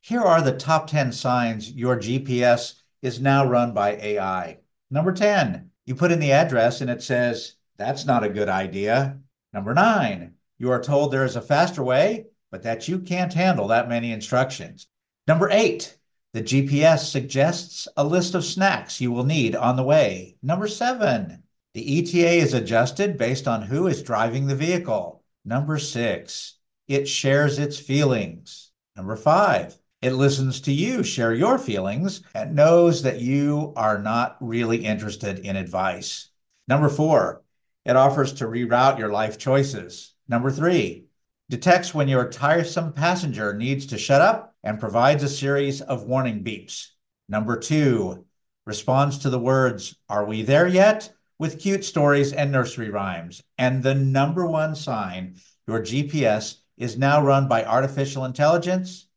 Here 0.00 0.22
are 0.22 0.40
the 0.40 0.56
top 0.56 0.86
10 0.86 1.12
signs 1.12 1.70
your 1.70 1.98
GPS 1.98 2.80
is 3.02 3.20
now 3.20 3.46
run 3.46 3.74
by 3.74 3.96
AI. 3.96 4.60
Number 4.90 5.12
10, 5.12 5.68
you 5.84 5.94
put 5.94 6.12
in 6.12 6.18
the 6.18 6.32
address 6.32 6.80
and 6.80 6.88
it 6.88 7.02
says, 7.02 7.56
that's 7.76 8.06
not 8.06 8.24
a 8.24 8.30
good 8.30 8.48
idea. 8.48 9.18
Number 9.52 9.74
nine, 9.74 10.36
you 10.56 10.70
are 10.70 10.80
told 10.80 11.12
there 11.12 11.26
is 11.26 11.36
a 11.36 11.42
faster 11.42 11.82
way, 11.82 12.24
but 12.50 12.62
that 12.62 12.88
you 12.88 13.00
can't 13.00 13.34
handle 13.34 13.68
that 13.68 13.90
many 13.90 14.12
instructions. 14.12 14.86
Number 15.28 15.50
eight, 15.50 15.94
the 16.34 16.42
GPS 16.42 17.10
suggests 17.12 17.86
a 17.96 18.02
list 18.02 18.34
of 18.34 18.44
snacks 18.44 19.00
you 19.00 19.12
will 19.12 19.22
need 19.22 19.54
on 19.54 19.76
the 19.76 19.84
way. 19.84 20.36
Number 20.42 20.66
seven, 20.66 21.44
the 21.74 22.00
ETA 22.00 22.42
is 22.42 22.54
adjusted 22.54 23.16
based 23.16 23.46
on 23.46 23.62
who 23.62 23.86
is 23.86 24.02
driving 24.02 24.48
the 24.48 24.56
vehicle. 24.56 25.22
Number 25.44 25.78
six, 25.78 26.56
it 26.88 27.06
shares 27.06 27.60
its 27.60 27.78
feelings. 27.78 28.72
Number 28.96 29.14
five, 29.14 29.78
it 30.02 30.14
listens 30.14 30.60
to 30.62 30.72
you 30.72 31.04
share 31.04 31.32
your 31.32 31.56
feelings 31.56 32.22
and 32.34 32.56
knows 32.56 33.02
that 33.02 33.20
you 33.20 33.72
are 33.76 34.00
not 34.00 34.36
really 34.40 34.84
interested 34.84 35.38
in 35.38 35.54
advice. 35.54 36.30
Number 36.66 36.88
four, 36.88 37.44
it 37.84 37.94
offers 37.94 38.32
to 38.34 38.46
reroute 38.46 38.98
your 38.98 39.12
life 39.12 39.38
choices. 39.38 40.14
Number 40.26 40.50
three, 40.50 41.04
detects 41.48 41.94
when 41.94 42.08
your 42.08 42.28
tiresome 42.28 42.92
passenger 42.92 43.54
needs 43.54 43.86
to 43.86 43.98
shut 43.98 44.20
up 44.20 44.53
and 44.64 44.80
provides 44.80 45.22
a 45.22 45.28
series 45.28 45.82
of 45.82 46.04
warning 46.04 46.42
beeps. 46.42 46.88
Number 47.28 47.56
two, 47.56 48.24
responds 48.66 49.18
to 49.18 49.30
the 49.30 49.38
words, 49.38 49.94
Are 50.08 50.24
we 50.24 50.42
there 50.42 50.66
yet? 50.66 51.12
with 51.38 51.60
cute 51.60 51.84
stories 51.84 52.32
and 52.32 52.50
nursery 52.50 52.90
rhymes. 52.90 53.42
And 53.58 53.82
the 53.82 53.94
number 53.94 54.46
one 54.46 54.74
sign 54.74 55.36
your 55.66 55.80
GPS 55.80 56.56
is 56.78 56.96
now 56.96 57.22
run 57.22 57.48
by 57.48 57.64
artificial 57.64 58.24
intelligence. 58.24 59.08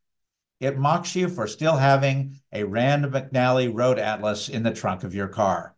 It 0.59 0.79
mocks 0.79 1.15
you 1.15 1.29
for 1.29 1.45
still 1.47 1.77
having 1.77 2.39
a 2.51 2.63
Rand 2.63 3.05
McNally 3.05 3.71
road 3.71 3.99
atlas 3.99 4.49
in 4.49 4.63
the 4.63 4.73
trunk 4.73 5.03
of 5.03 5.13
your 5.13 5.27
car. 5.27 5.75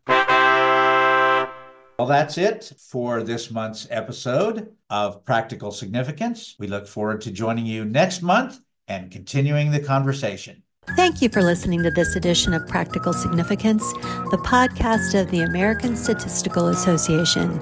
Well, 1.99 2.07
that's 2.07 2.37
it 2.37 2.71
for 2.77 3.21
this 3.21 3.51
month's 3.51 3.85
episode 3.91 4.71
of 4.89 5.25
Practical 5.25 5.71
Significance. 5.71 6.55
We 6.57 6.67
look 6.67 6.87
forward 6.87 7.19
to 7.21 7.31
joining 7.31 7.65
you 7.65 7.83
next 7.83 8.21
month 8.21 8.61
and 8.89 9.11
continuing 9.11 9.71
the 9.71 9.79
conversation. 9.79 10.63
Thank 10.95 11.21
you 11.21 11.29
for 11.29 11.43
listening 11.43 11.83
to 11.83 11.91
this 11.91 12.15
edition 12.15 12.53
of 12.53 12.67
Practical 12.67 13.13
Significance, 13.13 13.83
the 14.31 14.41
podcast 14.43 15.19
of 15.19 15.29
the 15.29 15.41
American 15.41 15.95
Statistical 15.95 16.67
Association. 16.67 17.61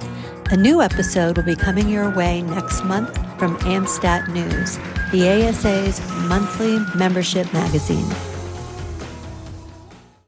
A 0.50 0.56
new 0.56 0.82
episode 0.82 1.36
will 1.36 1.44
be 1.44 1.56
coming 1.56 1.90
your 1.90 2.10
way 2.10 2.42
next 2.42 2.86
month 2.86 3.14
from 3.38 3.58
AmStat 3.58 4.30
News, 4.30 4.78
the 5.12 5.28
ASA's 5.28 6.00
monthly 6.30 6.80
membership 6.98 7.52
magazine. 7.54 8.10